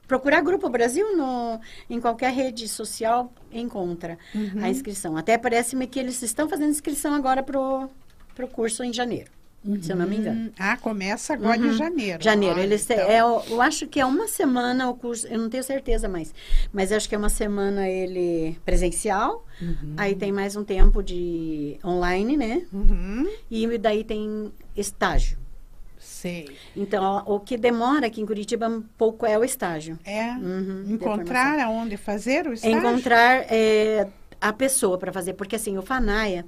[0.08, 4.64] Procurar Grupo Brasil no, em qualquer rede social, encontra Uhum.
[4.64, 5.16] a inscrição.
[5.18, 7.90] Até parece-me que eles estão fazendo inscrição agora pro,
[8.36, 9.32] pro curso em janeiro,
[9.82, 10.42] se eu não me engano.
[10.48, 11.74] Hum, Ah, começa agora em Uhum.
[11.74, 12.24] janeiro.
[12.24, 13.10] Janeiro, Olha, eles então.
[13.10, 16.34] é, eu, acho que é uma semana o curso, eu não tenho certeza mais,
[16.72, 19.94] mas acho que é uma semana ele presencial, Uhum.
[19.98, 22.64] aí tem mais um tempo de online, né?
[22.74, 23.28] Uhum.
[23.50, 25.38] E daí tem estágio.
[25.98, 26.50] Sei.
[26.76, 29.98] Então, o que demora aqui em Curitiba um pouco é o estágio.
[30.06, 30.32] É.
[30.32, 32.78] Uhum, Encontrar aonde fazer o estágio?
[32.78, 34.08] Encontrar é,
[34.44, 36.46] a pessoa para fazer, porque assim, o FANAIA,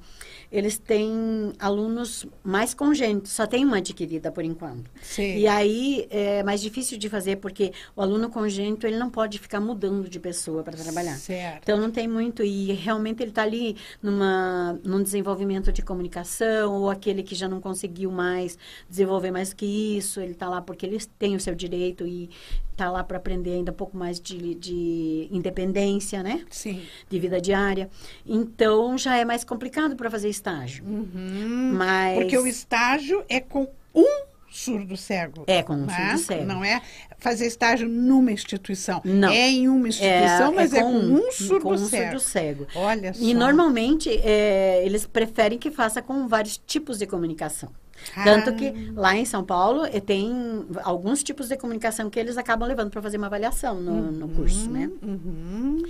[0.51, 4.91] eles têm alunos mais congênitos, só tem uma adquirida por enquanto.
[5.01, 5.39] Sei.
[5.39, 9.61] E aí é mais difícil de fazer, porque o aluno congênito, ele não pode ficar
[9.61, 11.15] mudando de pessoa para trabalhar.
[11.15, 11.63] Certo.
[11.63, 16.89] Então não tem muito e realmente ele está ali numa num desenvolvimento de comunicação ou
[16.89, 18.57] aquele que já não conseguiu mais
[18.89, 22.29] desenvolver mais que isso, ele está lá porque ele tem o seu direito e
[22.75, 26.43] está lá para aprender ainda um pouco mais de, de independência, né?
[26.49, 26.81] Sim.
[27.09, 27.84] De vida diária.
[28.25, 30.83] Então já é mais complicado para fazer estágio.
[30.85, 31.73] Uhum.
[31.73, 35.43] Mas Porque o estágio é com um surdo cego.
[35.47, 36.11] é com um né?
[36.11, 36.45] surdo cego.
[36.45, 36.81] Não é
[37.17, 39.01] fazer estágio numa instituição.
[39.03, 39.29] Não.
[39.29, 42.03] É em uma instituição, mas é, com, um surdo com um cego.
[42.03, 42.67] surdo cego.
[42.75, 43.21] Olha só.
[43.21, 47.69] E normalmente é, eles preferem que faça com vários tipos de comunicação.
[48.15, 48.23] Ah.
[48.23, 52.67] Tanto que lá em São Paulo eh, tem alguns tipos de comunicação que eles acabam
[52.67, 54.89] levando para fazer uma avaliação no, no curso, né?
[55.01, 55.81] Uhum.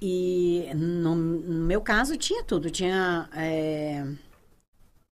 [0.00, 2.70] E no, no meu caso tinha tudo.
[2.70, 4.04] Tinha eh,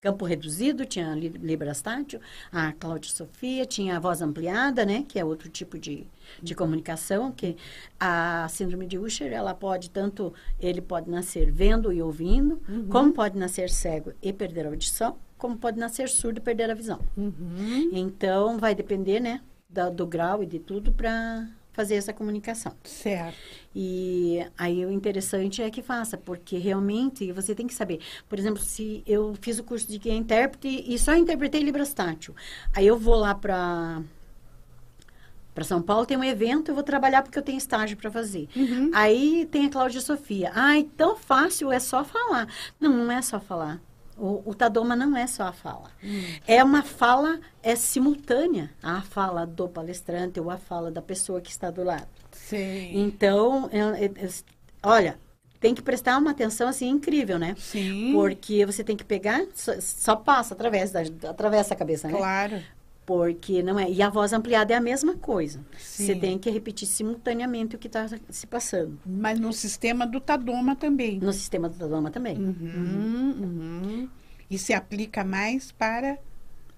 [0.01, 2.21] campo reduzido, tinha li- Librastátil,
[2.53, 5.05] a Cláudia Sofia, tinha a voz ampliada, né?
[5.09, 6.07] Que é outro tipo de,
[6.43, 7.57] de comunicação, que
[7.99, 12.61] a síndrome de Usher, ela pode tanto, ele pode nascer vendo e ouvindo,
[12.91, 16.75] como pode nascer cego e perder a audição, como pode nascer surdo e perder a
[16.75, 17.01] visão.
[17.17, 17.89] Uhum.
[17.93, 19.41] Então, vai depender, né?
[19.67, 22.73] da- do grau e de tudo para fazer essa comunicação.
[22.85, 23.37] Certo.
[23.75, 28.01] E aí o interessante é que faça, porque realmente você tem que saber.
[28.29, 32.35] Por exemplo, se eu fiz o curso de guia intérprete e só interpretei Librastátil,
[32.75, 34.01] aí eu vou lá para
[35.53, 38.49] para São Paulo, tem um evento, eu vou trabalhar porque eu tenho estágio para fazer.
[38.57, 38.91] Uhum.
[38.93, 40.51] Aí tem a Cláudia Sofia.
[40.53, 42.49] Ai, tão fácil, é só falar.
[42.81, 43.81] Não, não é só falar.
[44.17, 45.91] O, o Tadoma não é só a fala.
[46.47, 51.51] É uma fala é simultânea à fala do palestrante ou à fala da pessoa que
[51.51, 52.07] está do lado.
[52.31, 52.93] Sei.
[52.95, 54.29] Então, é- é- é-
[54.83, 55.19] olha,
[55.59, 57.55] tem que prestar uma atenção assim incrível, né?
[57.59, 58.13] Sim.
[58.13, 61.01] Porque você tem que pegar, só, só passa através da
[61.31, 62.17] atravessa a cabeça, né?
[62.17, 62.63] Claro.
[63.07, 63.91] Porque não é.
[63.91, 65.61] E a voz ampliada é a mesma coisa.
[65.79, 66.07] Sim.
[66.07, 68.99] Você tem que repetir simultaneamente o que está se passando.
[69.05, 71.19] Mas no sistema do Tadoma também.
[71.19, 72.39] No sistema do Tadoma também.
[72.39, 74.09] Uhum, uhum.
[74.51, 76.19] E se aplica mais para.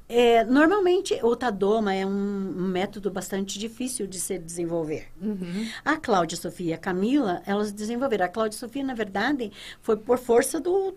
[0.09, 5.09] É, normalmente, o Tadoma é um método bastante difícil de se desenvolver.
[5.21, 5.69] Uhum.
[5.85, 8.25] A Cláudia Sofia e a Camila, elas desenvolveram.
[8.25, 9.51] A Cláudia Sofia, na verdade,
[9.83, 10.95] foi por força do,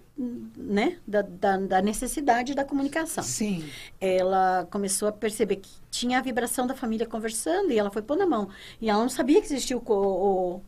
[0.56, 3.24] né, da, da, da necessidade da comunicação.
[3.24, 3.66] Sim.
[4.00, 8.16] Ela começou a perceber que tinha a vibração da família conversando e ela foi pôr
[8.18, 8.50] na mão.
[8.80, 10.62] E ela não sabia que existia o, o-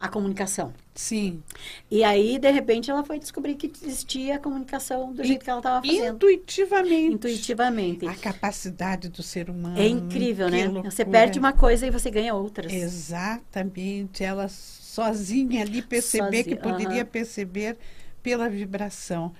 [0.00, 0.72] a comunicação.
[0.94, 1.42] Sim.
[1.90, 5.58] E aí, de repente, ela foi descobrir que existia a comunicação do jeito que ela
[5.58, 6.14] estava fazendo.
[6.14, 7.14] Intuitivamente.
[7.14, 8.06] Intuitivamente.
[8.06, 9.78] A capacidade do ser humano.
[9.78, 10.66] É incrível, né?
[10.66, 10.90] loucura.
[10.90, 12.72] Você perde uma coisa e você ganha outras.
[12.72, 14.22] Exatamente.
[14.22, 17.76] Ela sozinha ali perceber que poderia perceber
[18.22, 19.32] pela vibração.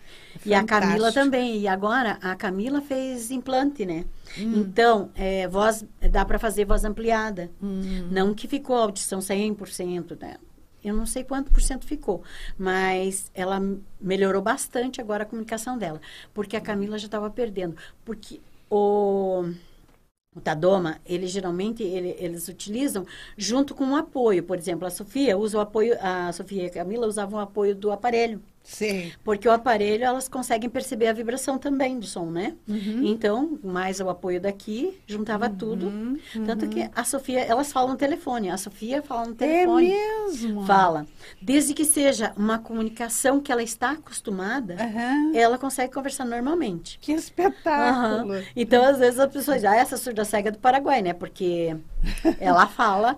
[0.45, 1.13] E a Camila Fantástico.
[1.13, 1.59] também.
[1.61, 4.05] E agora, a Camila fez implante, né?
[4.37, 4.53] Hum.
[4.61, 7.51] Então, é, voz, dá para fazer voz ampliada.
[7.63, 8.09] Hum.
[8.11, 10.37] Não que ficou a audição 100%, né?
[10.83, 12.23] Eu não sei quanto por cento ficou,
[12.57, 13.61] mas ela
[14.01, 16.01] melhorou bastante agora a comunicação dela,
[16.33, 17.77] porque a Camila já estava perdendo.
[18.05, 19.45] Porque o,
[20.35, 23.05] o Tadoma, ele geralmente ele- eles utilizam
[23.37, 24.43] junto com um apoio.
[24.45, 27.75] Por exemplo, a Sofia usa o apoio, a Sofia e a Camila usavam o apoio
[27.75, 28.43] do aparelho.
[28.71, 29.15] Sei.
[29.25, 32.55] Porque o aparelho, elas conseguem perceber a vibração também do som, né?
[32.69, 33.03] Uhum.
[33.07, 35.87] Então, mais o apoio daqui, juntava tudo.
[35.87, 38.51] Uhum, Tanto que a Sofia, elas falam no telefone.
[38.51, 39.89] A Sofia fala no É telefone.
[39.89, 40.67] mesmo?
[40.67, 41.07] Fala.
[41.41, 44.77] Desde que seja uma comunicação que ela está acostumada,
[45.35, 46.99] ela consegue conversar normalmente.
[47.01, 48.35] Que espetáculo.
[48.55, 51.15] Então, às vezes, as pessoas dizem, ah, essa surda cega é do Paraguai, né?
[51.15, 51.75] Porque
[52.39, 53.17] ela fala,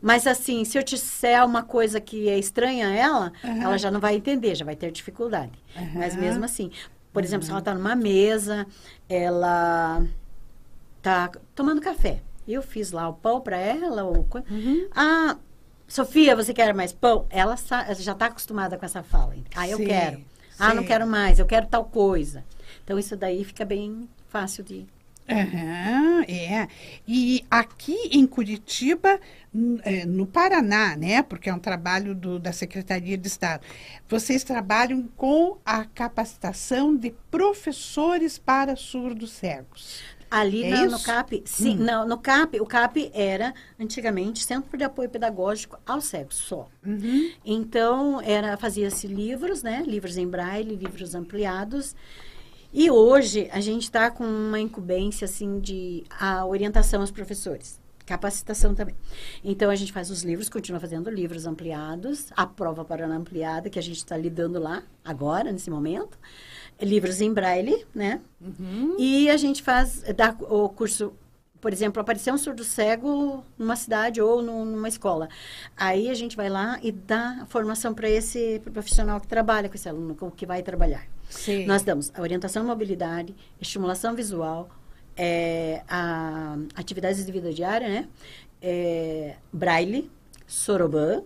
[0.00, 3.60] mas assim, se eu disser uma coisa que é estranha a ela, Aham.
[3.60, 5.52] ela já não vai entender, já vai ter dificuldade.
[5.94, 6.20] Mas Aham.
[6.20, 6.70] mesmo assim,
[7.12, 8.66] por exemplo, se ela está numa mesa,
[9.08, 10.02] ela
[11.00, 12.20] tá tomando café.
[12.46, 14.88] Eu fiz lá o pão para ela, ou Uhum.
[14.94, 15.36] ah,
[15.86, 17.26] Sofia, você quer mais pão?
[17.30, 17.54] Ela
[17.98, 19.34] já está acostumada com essa fala.
[19.54, 20.20] Ah, eu Sim, quero.
[20.58, 20.88] Ah, não sim.
[20.88, 22.44] quero mais, eu quero tal coisa.
[22.82, 24.86] Então, isso daí fica bem fácil de...
[25.28, 26.68] Aham, é.
[27.06, 29.18] E aqui em Curitiba,
[29.84, 31.22] é, no Paraná, né?
[31.22, 33.62] Porque é um trabalho do- da Secretaria de Estado.
[34.08, 40.00] Vocês trabalham com a capacitação de professores para surdos cegos.
[40.30, 40.98] Ali É na- no?
[41.00, 41.84] CAP, sim, Hum.
[41.84, 46.68] não, no CAP, o CAP era antigamente Centro de Apoio Pedagógico aos Cegos só.
[46.86, 47.30] Uhum.
[47.44, 49.82] Então, era fazia-se livros, né?
[49.86, 51.94] Livros em braille, livros ampliados.
[52.72, 58.74] E hoje a gente está com uma incumbência assim de a orientação aos professores, capacitação
[58.74, 58.94] também.
[59.44, 63.68] Então a gente faz os livros, continua fazendo livros ampliados, a prova para a ampliada
[63.68, 66.18] que a gente está lidando lá agora nesse momento,
[66.80, 68.20] livros em braille, né?
[68.40, 68.96] Uhum.
[68.98, 71.12] E a gente faz dá o curso
[71.60, 75.28] por exemplo, apareceu um surdo cego numa cidade ou num- numa escola.
[75.76, 79.88] Aí a gente vai lá e dá formação para esse profissional que trabalha com esse
[79.88, 81.06] aluno, com o que vai trabalhar.
[81.32, 81.66] Sim.
[81.66, 84.68] Nós damos a orientação à mobilidade, estimulação visual,
[85.16, 88.08] é, a, atividades de vida diária, né?
[88.60, 90.10] É, braille,
[90.46, 91.22] sorobã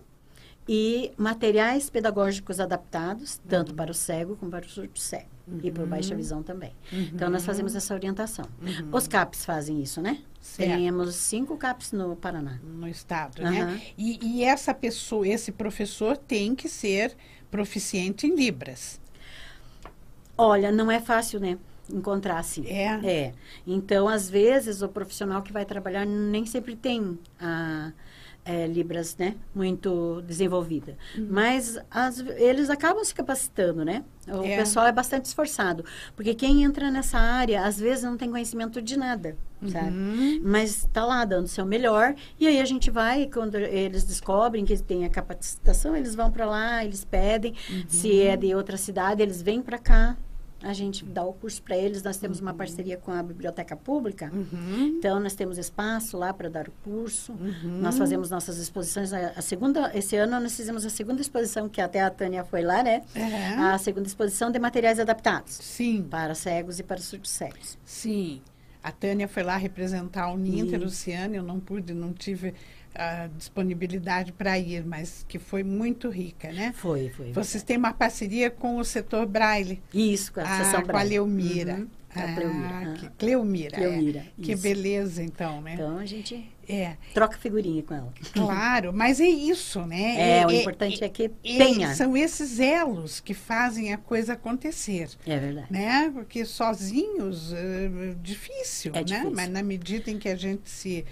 [0.69, 5.29] e materiais pedagógicos adaptados, tanto para o cego como para o surdo cego.
[5.63, 6.73] E por baixa visão também.
[6.93, 8.45] Então, nós fazemos essa orientação.
[8.91, 10.19] Os CAPs fazem isso, né?
[10.41, 10.77] Certo.
[10.77, 12.59] Temos cinco CAPs no Paraná.
[12.65, 13.81] no estado, né?
[13.97, 17.17] E, e essa pessoa, esse professor tem que ser
[17.49, 19.01] proficiente em Libras.
[20.37, 21.59] Olha, não é fácil, né?
[21.93, 22.67] Encontrar assim.
[22.67, 23.01] É?
[23.05, 23.33] É.
[23.67, 27.93] Então, às vezes, o profissional que vai trabalhar nem sempre tem a
[28.49, 29.35] é, Libras, né?
[29.53, 30.97] Muito desenvolvida.
[31.19, 31.27] Uhum.
[31.29, 34.05] Mas as- eles acabam se capacitando, né?
[34.29, 34.57] O É.
[34.59, 35.85] pessoal é bastante esforçado.
[36.15, 39.91] Porque quem entra nessa área, às vezes, não tem conhecimento de nada, sabe?
[39.97, 40.41] Uhum.
[40.45, 42.15] Mas está lá dando o seu melhor.
[42.39, 46.47] E aí a gente vai, quando eles descobrem que tem a capacitação, eles vão para
[46.47, 47.53] lá, eles pedem.
[47.89, 50.17] Se é de outra cidade, eles vêm para cá.
[50.63, 52.03] A gente dá o curso para eles.
[52.03, 54.31] Nós temos uma parceria com a Biblioteca Pública.
[54.33, 54.97] Uhum.
[54.99, 57.33] Então, nós temos espaço lá para dar o curso.
[57.33, 57.79] Uhum.
[57.81, 59.13] Nós fazemos nossas exposições.
[59.13, 62.63] A, a segunda, esse ano, nós fizemos a segunda exposição, que até a Tânia foi
[62.63, 63.03] lá, né?
[63.15, 63.75] Aham.
[63.75, 67.79] A segunda exposição de materiais adaptados Sim, para cegos e para surdos cegos.
[67.85, 68.41] sim.
[68.83, 72.55] A Tânia foi lá representar o Ninter, Luciano, eu não pude, não tive
[72.99, 76.73] a disponibilidade para ir, mas que foi muito rica, né?
[76.77, 77.33] Foi, foi.
[77.33, 79.83] Vocês têm uma parceria com o setor Braille.
[79.93, 81.11] Isso, com a Ah, sessão com a Braille.
[81.11, 81.75] Leomira.
[81.75, 81.89] Uhum,
[82.19, 82.95] Ah, Cleomira.
[82.99, 83.13] que, ah.
[83.19, 83.77] Cleomira.
[83.77, 83.79] é.
[83.79, 85.75] Cleomira, Que beleza, então, né?
[85.75, 88.13] Então, a gente É, troca figurinha com ela.
[88.33, 90.41] claro, mas é isso, né?
[90.41, 91.95] É, o E- importante é que e- tenha.
[91.95, 95.11] São esses elos que fazem a coisa acontecer.
[95.27, 95.67] É verdade.
[95.71, 96.11] Né?
[96.15, 99.05] Porque sozinhos é difícil, É né?
[99.05, 99.33] difícil.
[99.35, 101.05] Mas na medida em que a gente se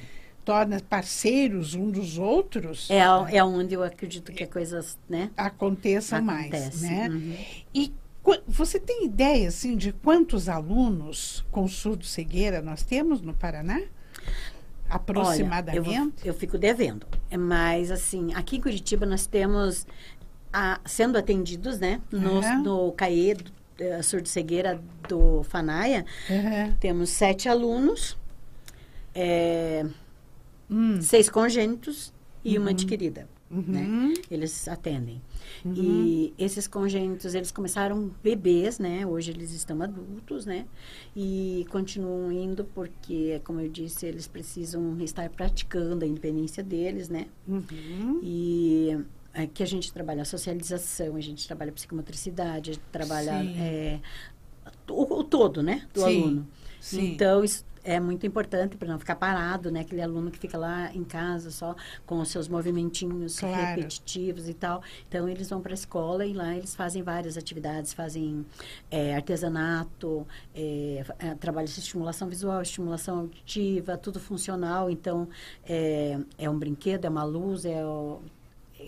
[0.44, 2.98] torna parceiros um dos outros, É,
[3.36, 5.30] é onde eu acredito que as coisas, né?
[5.36, 6.82] aconteçam mais, Acontece.
[6.84, 7.08] né?
[7.08, 7.36] Uhum.
[7.74, 7.92] E
[8.46, 13.76] você tem ideia, assim, de quantos alunos com surdo-cegueira nós temos no Paraná?
[13.76, 13.90] Olha,
[14.88, 15.76] Aproximadamente?
[15.76, 17.06] eu, vou- eu fico devendo.
[17.30, 19.86] É, Mas, assim, aqui em Curitiba nós temos,
[20.52, 22.00] a- sendo atendidos, né?
[22.12, 22.62] No, Aham.
[22.62, 23.36] no CAE,
[23.78, 26.76] eh, surdo-cegueira do FANAIA, Aham.
[26.80, 28.16] temos sete alunos,
[29.14, 29.84] é,
[30.70, 32.12] Hum, seis congênitos
[32.44, 33.28] e uma adquirida.
[33.50, 33.82] né?
[33.82, 34.14] uhum.
[34.30, 35.22] Eles atendem.
[35.64, 39.06] E esses congênitos, eles começaram bebês, né?
[39.06, 40.66] Hoje eles estão adultos, né?
[41.14, 47.26] E continuam indo porque, como eu disse, eles precisam estar praticando a independência deles, né?
[47.46, 48.20] Uhum.
[48.22, 48.98] E
[49.32, 54.00] aqui a gente trabalha a socialização, a gente trabalha a psicomotricidade, a gente trabalha é,
[54.88, 55.86] o, o todo, né?
[55.94, 56.48] Do Sim, aluno.
[56.80, 57.12] sim.
[57.12, 59.80] Então, isso é muito importante para não ficar parado, né?
[59.80, 61.76] Aquele aluno que fica lá em casa só
[62.06, 63.54] com os seus movimentinhos Claro.
[63.56, 64.82] repetitivos e tal.
[65.06, 68.44] Então, eles vão para a escola e lá eles fazem várias atividades, fazem
[68.90, 74.88] é, artesanato, é, é, trabalho de estimulação visual, estimulação auditiva, tudo funcional.
[74.90, 75.28] Então,
[75.66, 78.20] é, é um brinquedo, é uma luz, é o-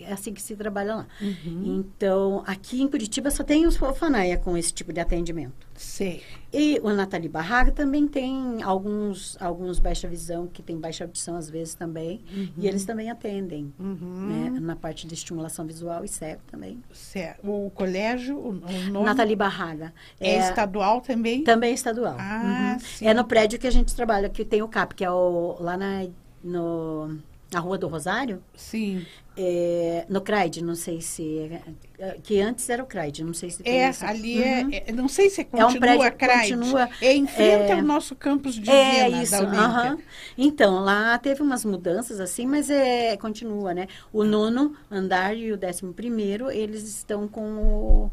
[0.03, 1.07] é assim que se trabalha lá.
[1.45, 5.67] Então, aqui em Curitiba só tem os orfanaia com esse tipo de atendimento.
[5.75, 6.23] Sei.
[6.51, 11.49] E o Nathalie Barraga também tem alguns, alguns baixa visão, que tem baixa audição às
[11.49, 12.21] vezes também.
[12.57, 14.49] E eles também atendem, né?
[14.61, 16.81] Na parte de estimulação visual e cego também.
[16.93, 17.47] Certo.
[17.47, 19.93] O colégio, o, nome Nathalie Barraga.
[20.19, 21.43] é, estadual também?
[21.43, 22.15] Também é estadual.
[22.19, 22.79] Ah, Uhum.
[22.79, 23.07] sim.
[23.07, 25.75] É no prédio que a gente trabalha, que tem o CAP, que é o, lá
[25.77, 26.05] na,
[26.43, 27.17] no,
[27.51, 28.43] na Rua do Rosário.
[28.55, 29.05] Sim.
[29.39, 31.39] É, no CRAID, não sei se...
[31.39, 31.61] é-
[31.99, 33.61] é- que antes era o CRAID, não sei se...
[33.63, 34.69] É, ali Uhum.
[34.73, 36.55] é, é- Não sei se É continua um prédio CRAID.
[36.55, 39.97] continua, É em frente é, ao nosso campus de É Viena, isso, aham.
[40.37, 43.87] Então, lá teve umas mudanças assim, mas é, continua, né?
[44.11, 48.09] O nono andar e o décimo primeiro, eles estão com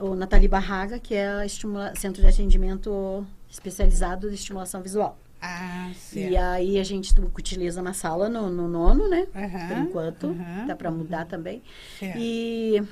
[0.00, 1.48] o, o Nathalie Barraga, que é o
[1.98, 5.18] Centro de Atendimento Especializado de Estimulação Visual.
[5.40, 6.32] Ah, certo.
[6.32, 9.26] E aí a gente utiliza uma sala no, no nono, né?
[9.34, 11.62] Aham, Por enquanto, aham, dá para mudar também.
[11.98, 12.18] certo.
[12.18, 12.82] E,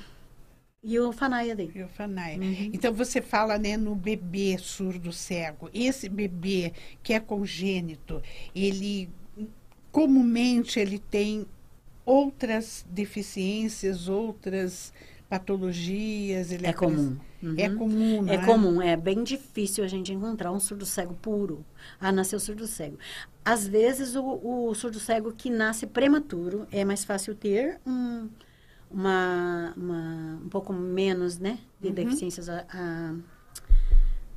[0.82, 1.70] e o Fanaia daí.
[1.74, 2.38] E o Fanaia.
[2.38, 2.70] Uhum.
[2.72, 5.70] Então você fala né, no bebê surdo cego.
[5.72, 6.72] Esse bebê
[7.02, 8.22] que é congênito,
[8.54, 9.08] ele
[9.90, 11.46] comumente ele tem
[12.04, 14.92] outras deficiências, outras
[15.28, 16.50] patologias.
[16.52, 17.16] Ele É comum.
[17.58, 17.76] É Uhum.
[17.76, 21.64] comum, não É comum, é bem difícil a gente encontrar um surdo cego puro.
[22.00, 22.98] Ah, nasceu surdo cego.
[23.44, 28.28] Às vezes, o, o surdo cego que nasce prematuro é mais fácil ter um,
[28.90, 31.94] uma, uma- um pouco menos, né, de Uhum.
[31.94, 33.14] deficiências a- a-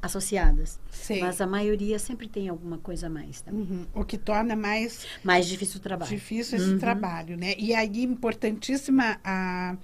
[0.02, 0.80] associadas.
[0.92, 1.22] Sei.
[1.22, 3.62] Mas a maioria sempre tem alguma coisa a mais também.
[3.62, 3.86] Uhum.
[3.96, 6.10] O que torna mais Mais difícil o trabalho.
[6.10, 6.78] difícil esse Uhum.
[6.78, 7.56] trabalho, né?
[7.58, 9.76] E aí, importantíssima a,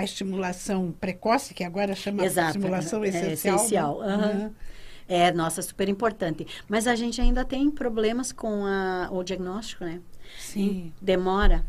[0.00, 2.56] a estimulação precoce, que agora chama Exato.
[2.58, 3.56] estimulação é, essencial.
[3.56, 3.60] né?
[3.60, 4.32] essencial, aham.
[4.32, 4.50] Uhum.
[5.08, 6.46] É, nossa, super importante.
[6.68, 10.00] Mas a gente ainda tem problemas com a- o diagnóstico, né?
[10.38, 10.92] Sim.
[11.00, 11.66] demora.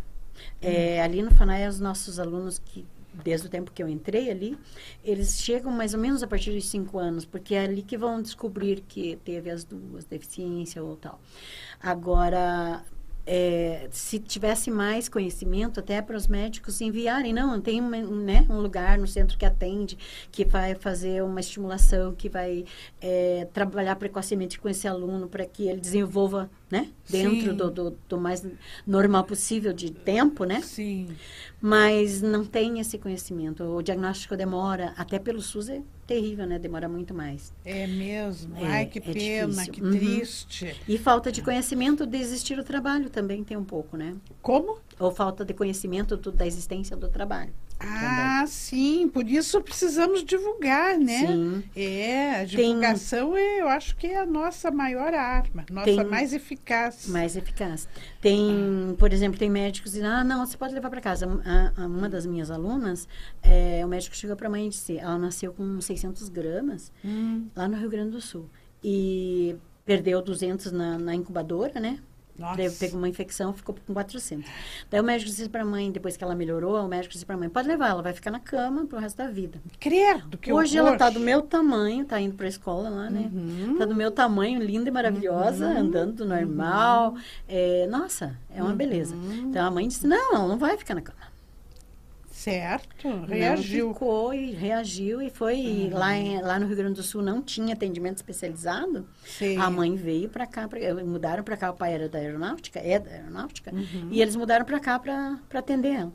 [0.62, 4.58] É, ali no FANAI, os nossos alunos que desde o tempo que eu entrei ali,
[5.04, 8.22] eles chegam mais ou menos a partir dos cinco anos, porque é ali que vão
[8.22, 11.20] descobrir que teve as duas, deficiência ou tal.
[11.82, 12.84] Agora,
[13.34, 18.46] é, se tivesse mais conhecimento, até para os médicos enviarem, não, tem uma- um, né,
[18.50, 19.98] um lugar no centro que atende,
[20.30, 22.66] que vai fazer uma estimulação, que vai
[23.00, 28.20] é, trabalhar precocemente com esse aluno para que ele desenvolva, né, dentro do, do, do
[28.20, 28.46] mais
[28.86, 30.60] normal possível de tempo, né?
[30.62, 31.16] Sim.
[31.62, 33.64] Mas não tem esse conhecimento.
[33.64, 35.82] O diagnóstico demora, até pelo SUS é
[36.14, 36.60] terrível, né?
[36.60, 37.54] Demora muito mais.
[37.64, 38.56] É mesmo.
[38.58, 39.74] É, Ai, que é pena, difícil.
[39.74, 39.92] que Uhum.
[39.92, 40.76] triste.
[40.88, 44.16] E falta de conhecimento de existir o trabalho também tem um pouco, né?
[44.42, 44.78] Como?
[45.00, 47.54] Ou falta de conhecimento do- da existência do trabalho.
[47.84, 51.28] Ah, sim, por isso precisamos divulgar, né?
[51.28, 51.64] Sim.
[51.76, 56.34] É, a divulgação é, eu acho que é a nossa maior arma, nossa Tem- mais
[56.34, 57.08] eficaz.
[57.08, 57.88] Mais eficaz.
[58.22, 61.26] Tem, por exemplo, tem médicos que dizem, ah, não, você pode levar para casa.
[61.46, 63.08] A- a- uma das minhas alunas,
[63.42, 67.48] é, o médico chegou para a mãe e disse, ela nasceu com 600 gramas, Hum,
[67.56, 68.50] lá no Rio Grande do Sul.
[68.84, 69.56] E
[69.86, 72.00] perdeu 200 na, na incubadora, né?
[72.42, 72.56] Nossa.
[72.58, 74.50] Teve- Pegou uma infecção, ficou com 400.
[74.90, 77.36] Daí o médico disse para a mãe, depois que ela melhorou, o médico disse para
[77.36, 79.60] a mãe, pode levar, ela vai ficar na cama pro resto da vida.
[79.80, 80.90] Credo, que Hoje horror.
[80.90, 83.30] ela tá do meu tamanho, tá indo pra escola lá, né?
[83.34, 83.78] Uhum.
[83.78, 87.16] Tá do meu tamanho, linda e maravilhosa, andando normal.
[87.48, 89.16] É, nossa, é uma beleza.
[89.16, 89.48] Uhum.
[89.50, 91.31] Então a mãe disse, não, ela não vai ficar na cama.
[92.42, 93.94] Certo, Não reagiu.
[93.94, 95.60] ficou e reagiu e foi.
[95.60, 99.06] e lá, em- lá no Rio Grande do Sul não tinha atendimento especializado.
[99.24, 99.58] Sei.
[99.58, 102.80] A mãe veio para cá, pra, eh, mudaram para cá, o pai era da aeronáutica,
[102.80, 104.08] é da aeronáutica, Uhum.
[104.10, 106.14] e eles mudaram para cá para atender ela.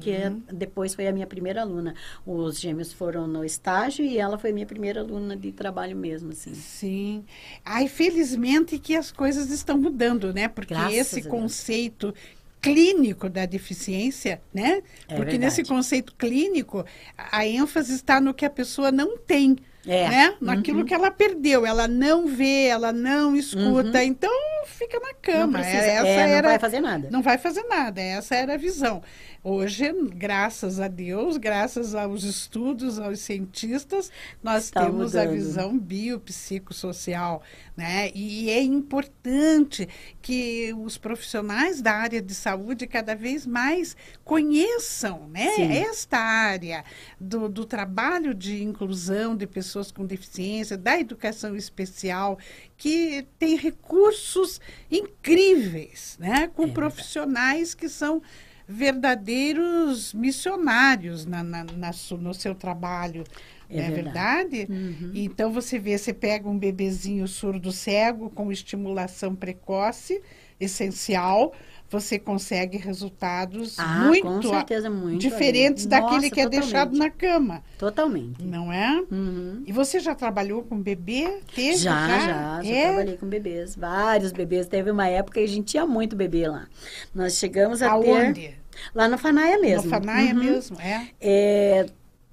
[0.00, 1.94] Que é- depois foi a minha primeira aluna.
[2.26, 6.54] Os gêmeos foram no estágio e ela foi minha primeira aluna de trabalho mesmo, assim.
[6.54, 7.24] Sim.
[7.64, 10.48] Ai, felizmente que as coisas estão mudando, né?
[10.48, 12.12] Porque Graças esse conceito
[12.60, 14.82] clínico da deficiência, né?
[15.08, 15.38] É Porque verdade.
[15.38, 16.84] nesse conceito clínico,
[17.16, 19.56] a a ênfase está no que a pessoa não tem,
[19.88, 20.08] É.
[20.08, 20.34] né?
[20.40, 24.30] Naquilo que ela perdeu, ela não vê, ela não escuta, então
[24.66, 25.58] fica na cama.
[25.60, 27.08] precisa, Essa é, não era vai fazer nada.
[27.10, 29.02] não vai fazer nada, essa era a visão.
[29.42, 34.10] Hoje, graças a Deus, graças aos estudos, aos cientistas,
[34.42, 35.34] nós Está temos a mudando.
[35.34, 37.40] visão biopsicossocial,
[37.76, 38.10] né?
[38.14, 39.88] E é importante
[40.20, 45.50] que os profissionais da área de saúde cada vez mais conheçam, né?
[45.54, 45.72] Sim.
[45.72, 46.84] Esta área
[47.20, 52.38] do, do trabalho de inclusão de pessoas com deficiência, da educação especial,
[52.76, 54.60] que tem recursos
[54.90, 56.48] incríveis, né?
[56.48, 56.72] Com É verdade.
[56.74, 58.22] profissionais que são
[58.68, 63.24] verdadeiros missionários na, na- na su- no seu trabalho.
[63.70, 64.56] É é verdade.
[64.66, 64.72] verdade?
[64.72, 65.12] Uhum.
[65.14, 70.20] Então você vê, você pega um bebezinho surdo cego com estimulação precoce,
[70.58, 71.52] essencial,
[71.90, 75.18] você consegue resultados Ah, muito certeza, muito.
[75.18, 76.60] diferentes Nossa, daquele que é totalmente.
[76.70, 78.42] deixado na cama, Totalmente.
[78.44, 79.02] não é?
[79.10, 79.62] Uhum.
[79.66, 81.40] E você já trabalhou com bebê?
[81.54, 82.18] Teve Já, já?
[82.20, 82.86] já, já É?
[82.88, 84.66] trabalhei com bebês, vários bebês.
[84.66, 86.66] Teve uma época que a gente tinha muito bebê lá.
[87.14, 88.34] Nós chegamos a Aonde?
[88.40, 88.58] ter
[88.94, 89.84] lá no Fanaia mesmo.
[89.84, 90.44] No Fanaia Uhum.
[90.44, 91.08] mesmo, é?
[91.20, 91.86] É,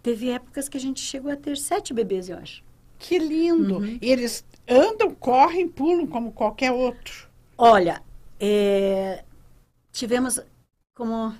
[0.03, 2.63] teve épocas que a gente chegou a ter sete bebês, eu acho.
[2.99, 3.77] Que lindo.
[3.79, 3.97] Uhum.
[4.01, 7.27] Eles andam, correm, pulam como qualquer outro.
[7.57, 8.01] Olha,
[8.39, 9.23] é,
[9.95, 10.39] tivemos,
[10.93, 11.33] como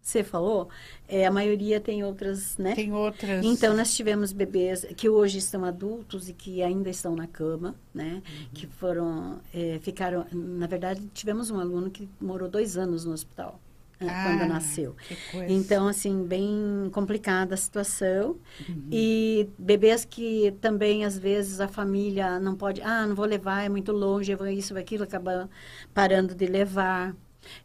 [0.00, 0.70] você falou,
[1.06, 2.74] é, a maioria tem outras, né?
[2.74, 3.44] Tem outras.
[3.44, 8.22] Então, nós tivemos bebês que hoje estão adultos e que ainda estão na cama, né?
[8.26, 8.48] Uhum.
[8.54, 10.26] Que foram, é, ficaram...
[10.32, 13.60] Na verdade, tivemos um aluno que morou dois anos no hospital,
[14.00, 14.96] né, Ah, quando nasceu.
[15.46, 18.36] Então, assim, bem complicada a situação.
[18.66, 18.88] Uhum.
[18.90, 22.80] E bebês que também, às vezes, a família não pode...
[22.80, 25.50] Ah, não vou levar, é muito longe, eu vou isso, aquilo, acaba
[25.92, 27.14] parando de levar.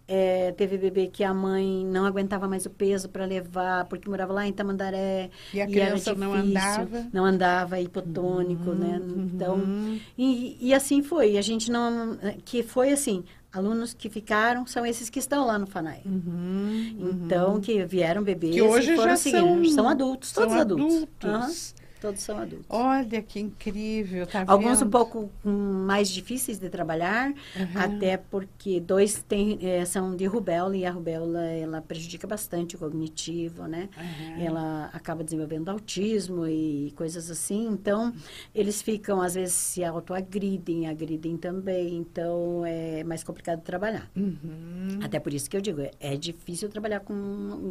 [0.07, 4.31] É, teve bebê que a mãe não aguentava mais o peso para levar, porque morava
[4.33, 5.29] lá em Tamandaré.
[5.53, 7.07] E a era criança não andava?
[7.11, 9.01] Não andava, hipotônico, né?
[9.17, 9.99] Então, Uhum.
[10.17, 11.37] e, e assim foi.
[11.37, 12.17] A gente não...
[12.45, 16.01] Que foi assim, alunos que ficaram são esses que estão lá no FANAI.
[16.05, 16.95] Uhum,
[17.25, 19.65] Então, que vieram bebês Que hoje e foram já seguindo.
[19.65, 20.95] são- São adultos, são todos adultos.
[20.95, 21.23] adultos.
[21.23, 22.65] Aham, todos são adultos.
[22.67, 24.87] Olha que incrível, tá Alguns vendo?
[24.87, 27.67] um pouco mais difíceis de trabalhar, Uhum.
[27.81, 32.79] até porque dois tem, eh, são de rubéola e a rubéola ela prejudica bastante o
[32.79, 33.87] cognitivo, né?
[33.97, 34.41] Uhum.
[34.45, 37.67] Ela acaba desenvolvendo autismo e coisas assim.
[37.69, 38.13] Então,
[38.53, 41.95] eles ficam, às vezes, se autoagridem, agridem também.
[41.95, 44.09] Então, é mais complicado de trabalhar.
[44.15, 44.99] Uhum.
[45.01, 47.13] Até por isso que eu digo, é, é difícil trabalhar com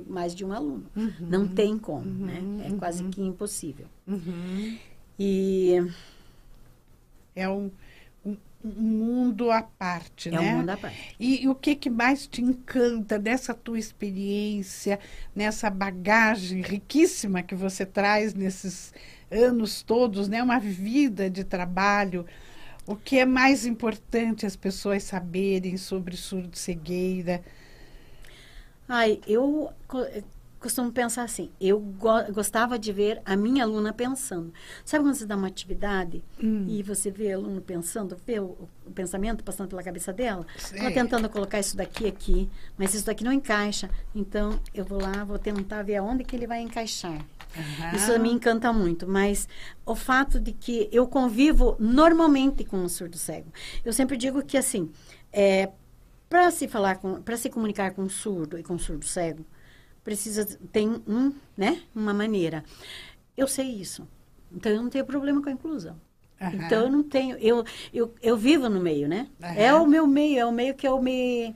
[0.09, 0.87] mais de um aluno.
[0.97, 1.11] Uhum.
[1.20, 2.41] Não tem como, né?
[2.66, 3.87] É quase que impossível.
[4.07, 4.78] Uhum.
[5.18, 5.78] E
[7.34, 7.70] É um,
[8.24, 10.40] um, um mundo à parte, é né?
[10.40, 11.16] um mundo à parte.
[11.18, 15.00] E, e o que, que mais te encanta dessa tua experiência,
[15.34, 18.92] nessa bagagem riquíssima que você traz nesses
[19.30, 20.42] anos todos, né?
[20.42, 22.26] Uma vida de trabalho.
[22.86, 27.42] O que é mais importante as pessoas saberem sobre surdo-cegueira?
[28.88, 29.72] Ai, eu
[30.62, 34.52] costumo pensar assim, eu go- gostava de ver a minha aluna pensando.
[34.84, 36.64] Sabe quando você dá uma atividade Hum.
[36.68, 38.56] e você vê a aluna pensando, vê o,
[38.86, 40.46] o pensamento passando pela cabeça dela?
[40.56, 40.78] Sei.
[40.78, 42.48] Ela tentando colocar isso daqui aqui,
[42.78, 43.90] mas isso daqui não encaixa.
[44.14, 47.24] Então, eu vou lá, vou tentar ver aonde que ele vai encaixar.
[47.54, 47.94] Aham.
[47.94, 49.46] Isso me encanta muito, mas
[49.84, 53.52] o fato de que eu convivo normalmente com o surdo cego.
[53.84, 54.90] Eu sempre digo que assim,
[55.32, 55.68] é,
[56.30, 59.44] para se falar com, para se comunicar com o surdo e com o surdo cego,
[60.05, 62.64] precisa tem um, né, uma maneira.
[63.36, 64.07] Eu sei isso.
[64.50, 66.00] Então eu não tenho problema com a inclusão.
[66.40, 66.55] Aham.
[66.55, 69.28] Então eu não tenho, eu, eu, eu vivo no meio, né?
[69.42, 69.55] Aham.
[69.55, 71.55] É o meu meio, é o meio que eu me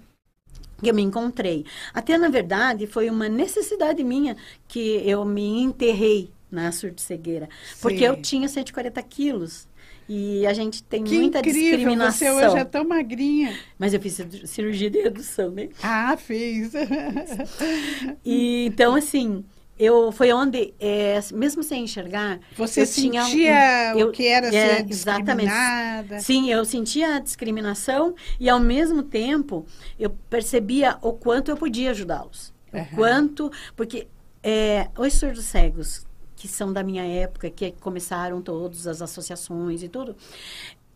[0.78, 1.64] que eu me encontrei.
[1.92, 4.36] Até na verdade foi uma necessidade minha
[4.68, 7.48] que eu me enterrei na surdo-cegueira,
[7.80, 8.08] porque Sei.
[8.08, 9.66] eu tinha 140 quilos
[10.08, 12.36] e a gente tem Que muita incrível, discriminação.
[12.36, 13.56] você hoje é tão magrinha.
[13.78, 15.68] Mas eu fiz cir- cirurgia de redução, né?
[15.82, 16.72] Ah, fez.
[18.24, 19.44] E então assim,
[19.78, 24.50] eu foi onde é, mesmo sem enxergar, Você um- sentia eu- o que era é,
[24.50, 25.48] ser exatamente.
[25.48, 26.20] discriminada?
[26.20, 29.66] Sim, eu sentia a discriminação e, ao mesmo tempo,
[29.98, 32.52] eu percebia o quanto eu podia ajudá-los.
[32.72, 32.84] Aham.
[32.92, 33.52] O quanto...
[33.74, 34.06] Porque
[34.42, 36.06] é, os surdos cegos,
[36.36, 40.14] que são da minha época, que começaram todas as associações e tudo,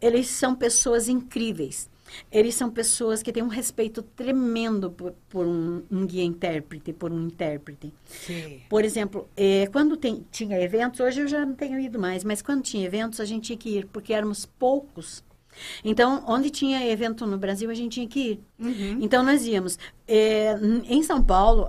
[0.00, 1.88] eles são pessoas incríveis.
[2.32, 7.26] Eles são pessoas que têm um respeito tremendo por, por um, um guia-intérprete, por um
[7.28, 7.94] intérprete.
[8.04, 8.60] Sim.
[8.68, 12.42] Por exemplo, eh, quando tem- tinha eventos, hoje eu já não tenho ido mais, mas
[12.42, 15.22] quando tinha eventos a gente tinha que ir, porque éramos poucos.
[15.84, 18.40] Então, onde tinha evento no Brasil, a gente tinha que ir.
[18.58, 18.98] Uhum.
[19.00, 19.78] Então, nós íamos.
[20.60, 21.68] N- em São Paulo,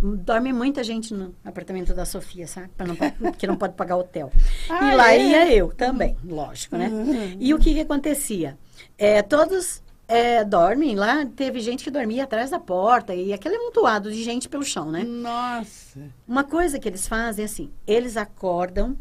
[0.00, 2.68] dorme muita gente no apartamento da Sofia, sabe?
[2.76, 4.30] Pra não, porque não pode pagar hotel.
[4.68, 5.22] Ah, e lá é?
[5.22, 6.88] ia eu também, lógico, né?
[6.88, 7.36] Uhum.
[7.38, 8.58] E o que, que acontecia?
[8.98, 14.10] Eh, todos eh, dormem lá, teve gente que dormia atrás da porta, e aquele amontoado
[14.10, 15.02] de gente pelo chão, né?
[15.02, 16.00] Nossa.
[16.26, 18.96] Uma coisa que eles fazem é assim, eles acordam,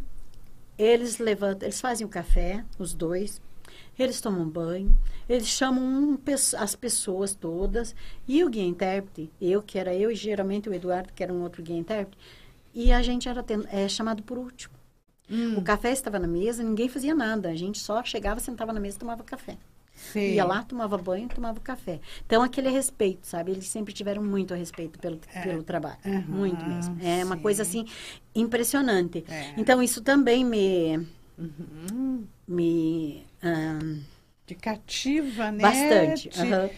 [0.77, 3.41] eles levantam, eles fazem o café, os dois,
[3.97, 4.95] eles tomam banho,
[5.27, 6.17] eles chamam um
[6.57, 7.95] as pessoas todas,
[8.27, 11.41] e o guia intérprete, eu que era eu e geralmente o Eduardo, que era um
[11.41, 12.17] outro guia intérprete,
[12.73, 14.73] e a gente era ten- é, chamado por último.
[15.29, 18.79] Hum, O café estava na mesa, ninguém fazia nada, a gente só chegava, sentava na
[18.79, 19.57] mesa e tomava café.
[19.95, 20.35] sei.
[20.35, 21.99] Ia lá, tomava banho, tomava café.
[22.25, 23.51] Então, aquele respeito, sabe?
[23.51, 25.97] Eles sempre tiveram muito respeito pelo, pelo trabalho.
[26.03, 26.09] É.
[26.09, 26.95] Aham, muito mesmo.
[27.01, 27.41] É uma sim.
[27.41, 27.85] coisa, assim,
[28.35, 29.23] impressionante.
[29.27, 29.53] É.
[29.57, 31.07] Então, isso também me...
[31.37, 32.25] Uhum.
[32.47, 33.99] me ahn,
[34.45, 35.61] De cativa, né?
[35.61, 36.29] bastante.
[36.29, 36.69] Te, aham.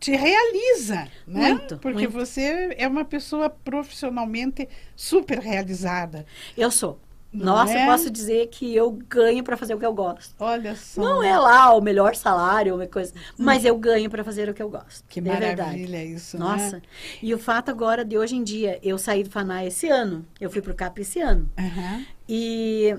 [0.00, 1.54] te realiza, né?
[1.54, 2.12] Muito, Porque muito.
[2.12, 6.26] você é uma pessoa profissionalmente super realizada.
[6.56, 6.98] Eu sou.
[7.32, 7.82] Nossa, é?
[7.82, 10.34] eu posso dizer que eu ganho para fazer o que eu gosto.
[10.38, 11.00] Olha só.
[11.00, 14.62] Não é lá o melhor salário, uma coisa, mas eu ganho para fazer o que
[14.62, 15.04] eu gosto.
[15.08, 16.14] Que é maravilha verdade.
[16.14, 16.76] isso, Nossa.
[16.76, 16.82] né?
[17.22, 20.24] E o fato agora de hoje em dia, eu saí do Faná esse ano.
[20.40, 21.48] Eu fui pro CAP esse ano.
[21.58, 22.06] Aham.
[22.26, 22.96] E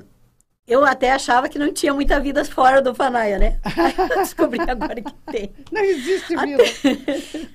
[0.69, 3.59] eu até achava que não tinha muita vida fora do Fanaia, né?
[4.15, 5.51] Descobri agora que tem.
[5.71, 6.63] Não existe Até- vida.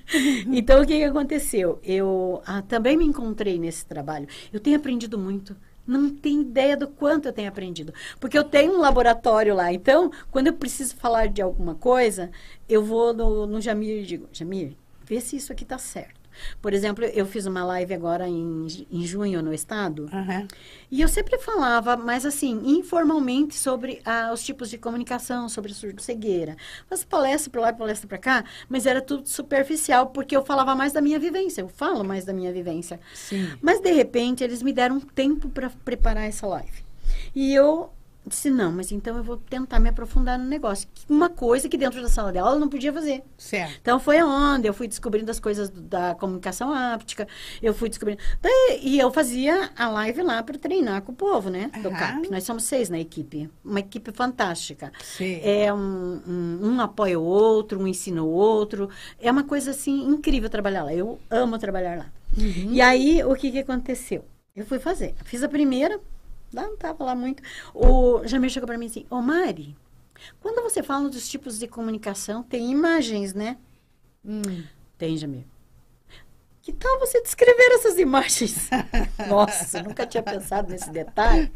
[0.51, 1.79] Então, o que, que aconteceu?
[1.83, 4.27] Eu ah, também me encontrei nesse trabalho.
[4.51, 5.55] Eu tenho aprendido muito.
[5.87, 7.93] Não tenho ideia do quanto eu tenho aprendido.
[8.19, 9.71] Porque eu tenho um laboratório lá.
[9.71, 12.31] Então, quando eu preciso falar de alguma coisa,
[12.67, 16.24] eu vou no, no Jamir e digo, Jamir, vê se isso aqui está certo.
[16.61, 20.09] Por exemplo, eu fiz uma live agora em, em junho no estado.
[20.11, 20.47] Aham.
[20.91, 26.55] E eu sempre falava, mas assim, informalmente, sobre ah, os tipos de comunicação, sobre surdo-cegueira.
[26.87, 30.93] Faço palestra para lá, palestra para cá, mas era tudo superficial, porque eu falava mais
[30.93, 31.61] da minha vivência.
[31.61, 32.99] Eu falo mais da minha vivência.
[33.13, 33.49] Sim.
[33.61, 36.83] Mas, de repente, eles me deram um tempo para preparar essa live.
[37.33, 37.91] E eu
[38.27, 40.87] disse, não, mas então eu vou tentar me aprofundar no negócio.
[41.09, 43.23] Uma coisa que dentro da sala de aula eu não podia fazer.
[43.37, 43.77] Certo.
[43.81, 47.27] Então foi aonde eu fui descobrindo as coisas da comunicação áptica,
[47.61, 48.21] eu fui descobrindo.
[48.81, 51.71] E eu fazia a live lá para treinar com o povo, né?
[51.81, 51.89] Do.
[51.89, 52.29] CAP.
[52.29, 53.49] Nós somos seis na equipe.
[53.63, 54.91] Uma equipe fantástica.
[55.01, 55.39] Sim.
[55.43, 58.89] É um, um, um apoia o outro, um ensina o outro.
[59.19, 60.93] É uma coisa assim incrível trabalhar lá.
[60.93, 62.11] Eu amo trabalhar lá.
[62.37, 62.71] Uhum.
[62.71, 64.25] E aí, o que, que aconteceu?
[64.55, 65.13] Eu fui fazer.
[65.25, 65.99] Fiz a primeira,
[66.63, 67.41] não estava lá muito.
[67.73, 69.75] O Jamir chegou para mim assim, ô Mari,
[70.39, 73.57] quando você fala dos tipos de comunicação, tem imagens, né?
[74.23, 74.63] Hum.
[74.97, 75.45] Tem, Jamir.
[76.65, 78.71] Que tal você descrever essas imagens?
[79.29, 81.51] Nossa, nunca tinha pensado nesse detalhe.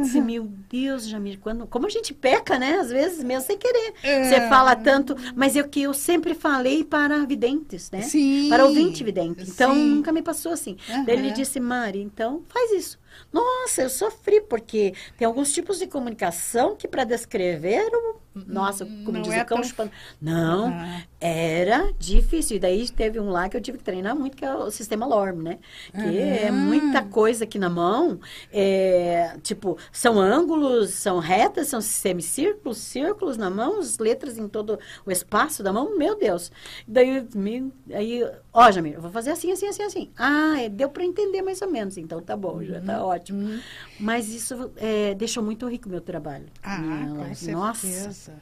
[0.00, 2.76] Disse, meu Deus, Jamir, quando, como a gente peca, né?
[2.76, 3.94] Às vezes, mesmo sem querer.
[4.00, 4.22] É.
[4.22, 8.02] Você fala tanto, mas é o que eu sempre falei para videntes, né?
[8.02, 8.48] Sim.
[8.48, 9.42] Para ouvinte vidente.
[9.42, 9.86] Então, Sim.
[9.86, 10.76] nunca me passou assim.
[11.04, 13.01] Daí ele disse, Mari, então faz isso.
[13.32, 19.12] Nossa, eu sofri, porque tem alguns tipos de comunicação que para descrever, o- nossa, como
[19.12, 19.90] não diz é o cão tão- chupando.
[20.20, 21.02] Não, Ah.
[21.20, 22.56] era difícil.
[22.56, 25.04] E daí teve um lá que eu tive que treinar muito, que é o sistema
[25.06, 25.58] LORM, né?
[25.92, 28.18] Que é muita coisa aqui na mão.
[28.50, 34.78] É, tipo, são ângulos, são retas, são semicírculos, círculos na mão, as letras em todo
[35.04, 35.96] o espaço da mão.
[35.98, 36.50] Meu Deus.
[36.88, 40.10] Daí, me, aí, ó, Jamir, eu vou fazer assim, assim, assim, assim.
[40.16, 41.98] Ah, é, deu para entender mais ou menos.
[41.98, 43.60] Então tá bom, já tá ótimo.
[43.98, 46.46] Mas isso é, deixou muito rico o meu trabalho.
[46.62, 47.52] Ah, minha certeza.
[47.52, 48.34] Nossa.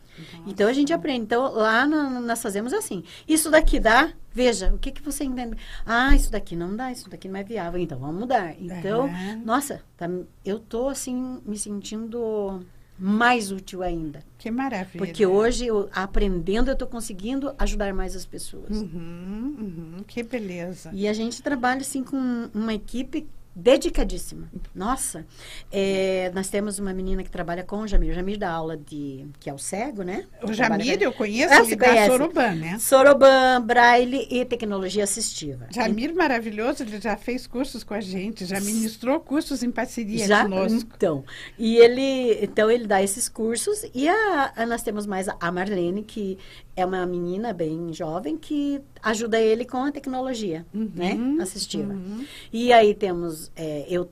[0.47, 1.23] Então a gente aprende.
[1.23, 3.03] Então lá no- nós fazemos assim.
[3.27, 4.13] Isso daqui dá?
[4.33, 5.57] Veja, o que, que você entende?
[5.85, 7.81] Ah, isso daqui não dá, isso daqui não é viável.
[7.81, 8.55] Então vamos mudar.
[8.61, 9.07] Então,
[9.45, 10.09] nossa, tá-
[10.45, 12.65] eu tô assim me sentindo
[13.03, 14.23] mais útil ainda.
[14.37, 14.99] Que maravilha.
[15.05, 18.77] Porque hoje, eu, aprendendo, eu estou conseguindo ajudar mais as pessoas.
[18.83, 20.91] Uhum, uhum, que beleza.
[20.93, 24.49] E a gente trabalha assim com uma equipe dedicadíssima.
[24.75, 25.27] Nossa,
[25.71, 28.11] é, nós temos uma menina que trabalha com o Jamir.
[28.11, 30.27] O Jamir dá aula de que é o cego, né?
[30.43, 32.07] O Que Jamir, com- eu conheço, Ah, ele conhece?
[32.11, 32.79] Soroban, né?
[32.79, 35.67] Soroban, Braille e tecnologia assistiva.
[35.73, 40.43] Jamir maravilhoso, ele já fez cursos com a gente, já ministrou cursos em parceria Já,
[40.43, 40.91] conosco.
[40.97, 41.25] então.
[41.59, 46.03] E ele, então ele dá esses cursos e a, a- nós temos mais a, Marlene,
[46.03, 46.39] que
[46.77, 51.95] é uma menina bem jovem que ajuda ele com a tecnologia, né, assistiva.
[52.53, 54.11] E aí temos é, eu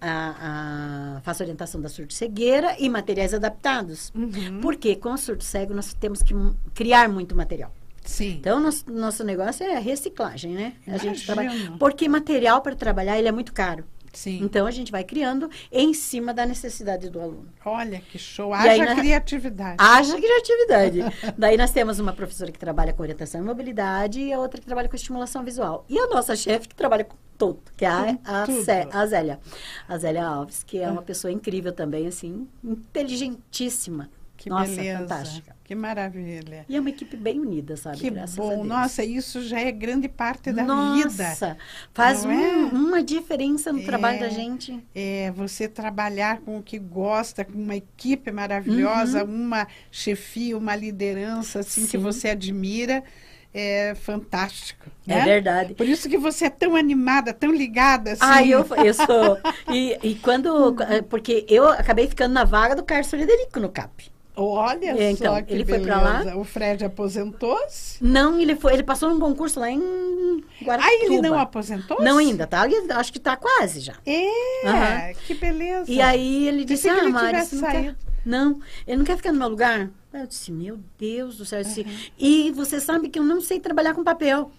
[0.00, 4.12] a, a- faço orientação da surdo-cegueira e materiais adaptados.
[4.14, 4.60] Uhum.
[4.60, 6.34] Porque com o surdo-cego nós temos que
[6.74, 7.72] criar muito material.
[8.04, 8.36] Sim.
[8.40, 10.74] Então, nosso, nosso negócio é reciclagem, né?
[10.86, 11.50] A gente trabalha.
[11.78, 13.84] Porque material para trabalhar ele é muito caro.
[14.12, 14.40] Sim.
[14.42, 17.48] Então a gente vai criando em cima da necessidade do aluno.
[17.64, 18.52] Olha que show.
[18.52, 19.76] Haja criatividade.
[19.78, 21.00] Haja criatividade.
[21.38, 24.66] Daí nós temos uma professora que trabalha com orientação e mobilidade e a outra que
[24.66, 25.84] trabalha com estimulação visual.
[25.88, 28.46] E a nossa chefe que trabalha com tudo, que é a, a.
[28.64, 29.40] Cé- a Zélia.
[29.88, 34.10] A Zélia Alves, que é uma pessoa incrível também, assim, inteligentíssima.
[34.40, 34.98] Que nossa, beleza.
[35.00, 35.56] fantástica.
[35.62, 36.64] Que maravilha.
[36.68, 37.98] E é uma equipe bem unida, sabe?
[37.98, 38.64] Que Graças a bom.
[38.64, 41.58] Nossa, isso já é grande parte da Nossa, vida.
[41.92, 42.36] faz Não é?
[42.56, 44.20] um- uma diferença no trabalho É.
[44.20, 44.82] da gente.
[44.94, 51.60] É, você trabalhar com o que gosta, com uma equipe maravilhosa, uma chefia, uma liderança
[51.60, 52.10] assim que Uhum.
[52.10, 52.18] Sim.
[52.20, 53.04] você admira,
[53.52, 54.90] é fantástico.
[55.06, 55.24] É né?
[55.24, 55.74] verdade.
[55.74, 58.22] Por isso que você é tão animada, tão ligada assim.
[58.24, 59.38] Ah, eu, eu sou.
[59.72, 60.74] E, e quando.
[60.82, 64.10] eh, Porque eu acabei ficando na vaga do Carlos Frederico no CAP.
[64.42, 66.00] Olha É, só então, que ele foi beleza.
[66.00, 66.36] pra lá?
[66.36, 68.02] O Fred aposentou-se.
[68.02, 70.92] Não, ele foi, ele passou num concurso lá em Guaratuba.
[70.92, 72.02] Ah, ele não aposentou-se?
[72.04, 72.66] Não ainda, tá?
[72.66, 73.94] Ele- Acho que tá quase já.
[74.06, 74.28] É,
[74.66, 75.12] Aham.
[75.26, 75.90] que beleza.
[75.90, 77.94] E aí ele disse, ah, ele Mari, você não quer...
[78.24, 79.88] Não, ele não quer ficar no meu lugar.
[80.12, 81.62] Eu disse, meu Deus do céu.
[81.62, 81.86] Disse,
[82.18, 84.50] E você sabe que eu não sei trabalhar com papel.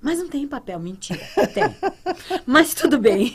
[0.00, 1.20] Mas não tem papel, mentira.
[1.52, 1.64] Tem.
[2.46, 3.34] Mas tudo bem.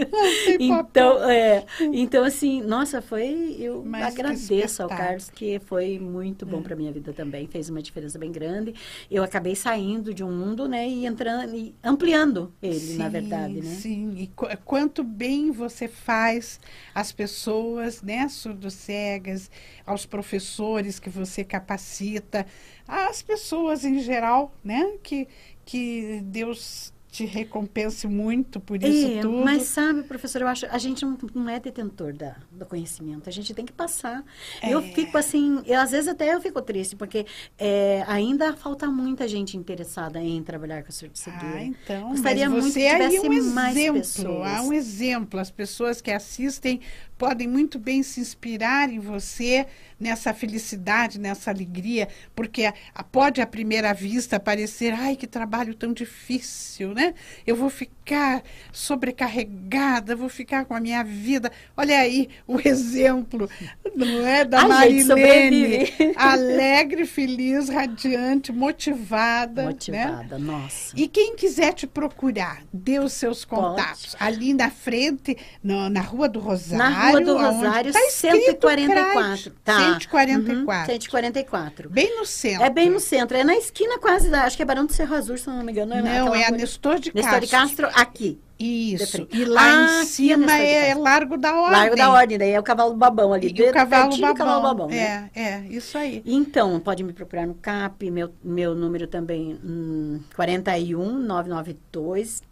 [0.58, 3.56] então, é, então, assim, nossa, foi.
[3.58, 6.62] Eu Mas agradeço ao Carlos, que foi muito bom é.
[6.62, 7.46] para minha vida também.
[7.46, 8.74] Fez uma diferença bem grande.
[9.10, 13.60] Eu acabei saindo de um mundo, né, e entrando, e ampliando ele, sim, na verdade,
[13.60, 13.62] né?
[13.62, 16.58] Sim, e qu quanto bem você faz
[16.94, 19.50] as pessoas, né, surdo-cegas,
[19.84, 22.46] aos professores que você capacita,
[22.86, 25.28] às pessoas em geral, né, que
[25.68, 29.44] que Deus te recompense muito por isso é, tudo.
[29.44, 33.32] Mas sabe, professor, eu acho a gente não, não é detentor da, do conhecimento, a
[33.32, 34.22] gente tem que passar.
[34.60, 34.72] É.
[34.72, 37.24] Eu fico assim, eu, às vezes até eu fico triste, porque
[37.58, 41.56] é, ainda falta muita gente interessada em trabalhar com a surdo-cegueira.
[41.56, 44.52] Ah, então, Gostaria mas você muito que tivesse é um mais exemplo, pessoas.
[44.52, 46.80] Há um exemplo, as pessoas que assistem
[47.16, 49.66] podem muito bem se inspirar em você
[49.98, 52.72] nessa felicidade, nessa alegria, porque
[53.10, 57.14] pode à primeira vista parecer, ai, que trabalho tão difícil, né?
[57.46, 58.42] Eu vou ficar
[58.72, 61.52] sobrecarregada, vou ficar com a minha vida.
[61.76, 63.48] Olha aí o exemplo,
[63.94, 69.68] não é da a Marilene, alegre, feliz, radiante, motivada, né?
[69.68, 70.44] motivada, né?
[70.44, 70.92] nossa.
[70.96, 74.24] E quem quiser te procurar, dê os seus contatos pode.
[74.24, 79.50] ali na frente, no, na Rua do Rosário, na Rua do Rosário, tá 144.
[79.62, 79.78] Tá.
[80.00, 80.56] 144.
[80.58, 81.90] Uhum, 144.
[81.90, 82.64] Bem no centro.
[82.64, 83.36] É bem no centro.
[83.36, 84.42] É na esquina quase da.
[84.42, 85.94] Acho que é Barão do Cerro Azul, se não me engano.
[85.94, 87.46] Não, é, não, é a Nestor de Nestor Castro.
[87.46, 88.40] de Castro, aqui.
[88.58, 89.28] Isso.
[89.32, 91.78] E lá ah, em cima é, é, Largo da Ordem.
[91.78, 93.54] Largo da Ordem, daí é o cavalo babão ali.
[93.56, 94.34] E o cavalo babão.
[94.34, 94.88] cavalo babão.
[94.88, 95.30] Né?
[95.34, 96.22] É, é, isso aí.
[96.26, 102.42] Então, pode me procurar no CAP, meu, meu número também, hum, 41 992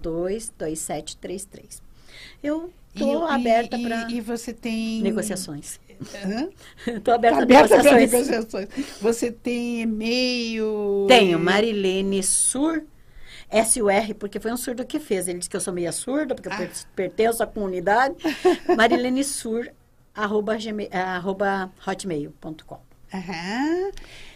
[0.00, 1.80] 02 2733.
[2.42, 4.10] Eu estou aberta para.
[4.10, 5.00] E você tem.
[5.00, 5.78] Negociações.
[6.86, 8.68] Estou aberta, tá aberta para negociações.
[9.00, 11.06] Você tem e-mail?
[11.06, 12.82] Tenho, Marilene Sur.
[13.52, 15.28] S-U-R, porque foi um surdo que fez.
[15.28, 16.62] Ele disse que eu sou meia surda, porque ah.
[16.62, 18.16] eu pertenço à comunidade.
[18.76, 19.70] Marilene Sur,
[20.14, 20.56] arroba,
[20.92, 22.80] arroba hotmail.com.
[23.14, 23.90] Aham.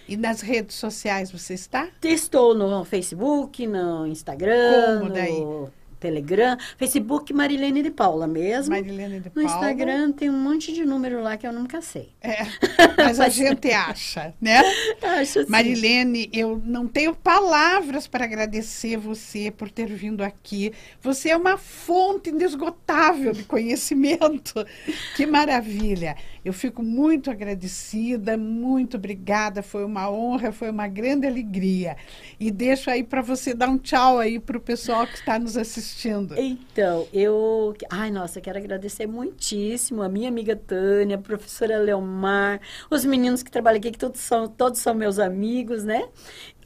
[0.09, 1.89] E nas redes sociais você está?
[2.05, 5.41] Estou no Facebook, no Instagram, Como daí?
[5.41, 8.75] no Telegram, Facebook Marilene de Paula mesmo.
[8.75, 9.49] Marilene de Paula.
[9.49, 12.11] No Instagram tem um monte de número lá que eu nunca sei.
[12.21, 12.39] É,
[12.97, 14.61] mas a gente acha, né?
[15.03, 15.51] Acho sim.
[15.51, 20.73] Marilene, eu não tenho palavras para agradecer você por ter vindo aqui.
[21.01, 24.55] Você é uma fonte inesgotável de conhecimento.
[25.17, 26.17] que maravilha.
[26.45, 29.63] Eu fico muito agradecida, muito obrigada.
[29.63, 31.97] Foi uma honra, foi uma grande alegria.
[32.39, 35.57] E deixo aí para você dar um tchau aí para o pessoal que está nos
[35.57, 36.35] assistindo assistindo.
[36.37, 37.75] Então, eu.
[37.89, 42.61] Ai, nossa, quero agradecer muitíssimo a minha amiga Tânia, a professora Leomar,
[42.91, 46.09] os meninos que trabalham aqui, que todos são, todos são meus amigos, né?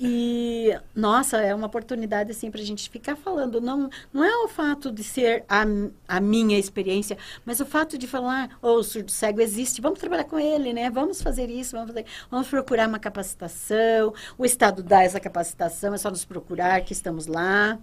[0.03, 3.61] E, nossa, é uma oportunidade, assim, para a gente ficar falando.
[3.61, 5.65] Não, não é o fato de ser a,
[6.09, 10.25] a minha experiência, mas o fato de falar, oh, o surdo cego existe, vamos trabalhar
[10.25, 10.89] com ele, né?
[10.89, 12.07] Vamos fazer isso, vamos fazer.
[12.31, 14.15] Vamos procurar uma capacitação.
[14.39, 17.79] O Estado dá essa capacitação, é só nos procurar que estamos lá.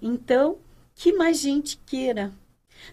[0.00, 0.58] Então,
[0.98, 2.32] que mais gente queira.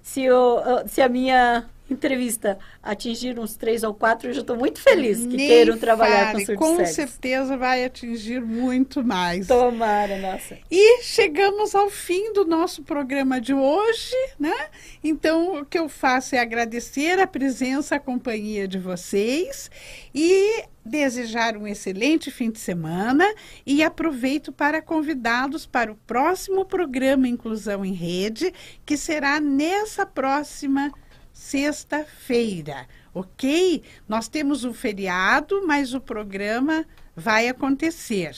[0.02, 4.82] Se, eu, se a minha entrevista atingir uns três ou quatro, eu já estou muito
[4.82, 9.48] feliz que Nem queiram trabalhar fale, com surdo Com certeza vai atingir muito mais.
[9.48, 10.58] Tomara, nossa.
[10.70, 14.70] E chegamos ao fim do nosso programa de hoje, né?
[15.04, 19.70] Então, o que eu faço é agradecer a presença, a companhia de vocês
[20.14, 23.26] e desejar um excelente fim de semana
[23.66, 28.54] e aproveito para convidá-los para o próximo programa Inclusão em Rede,
[28.86, 30.92] que será nessa próxima
[31.36, 33.84] sexta-feira, ok?
[34.08, 38.34] Nós temos um feriado, mas o programa vai acontecer.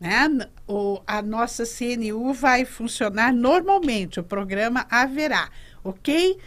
[0.00, 0.48] Né?
[0.66, 5.50] O, a nossa CNU vai funcionar normalmente, o programa haverá,
[5.84, 6.38] ok?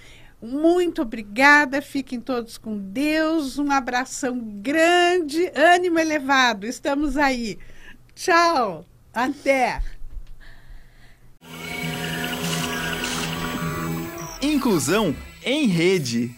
[0.41, 7.59] Muito obrigada, fiquem todos com Deus, um abração grande, ânimo elevado, estamos aí.
[8.15, 9.81] Tchau, até.
[14.41, 15.15] Inclusão
[15.45, 16.31] em rede.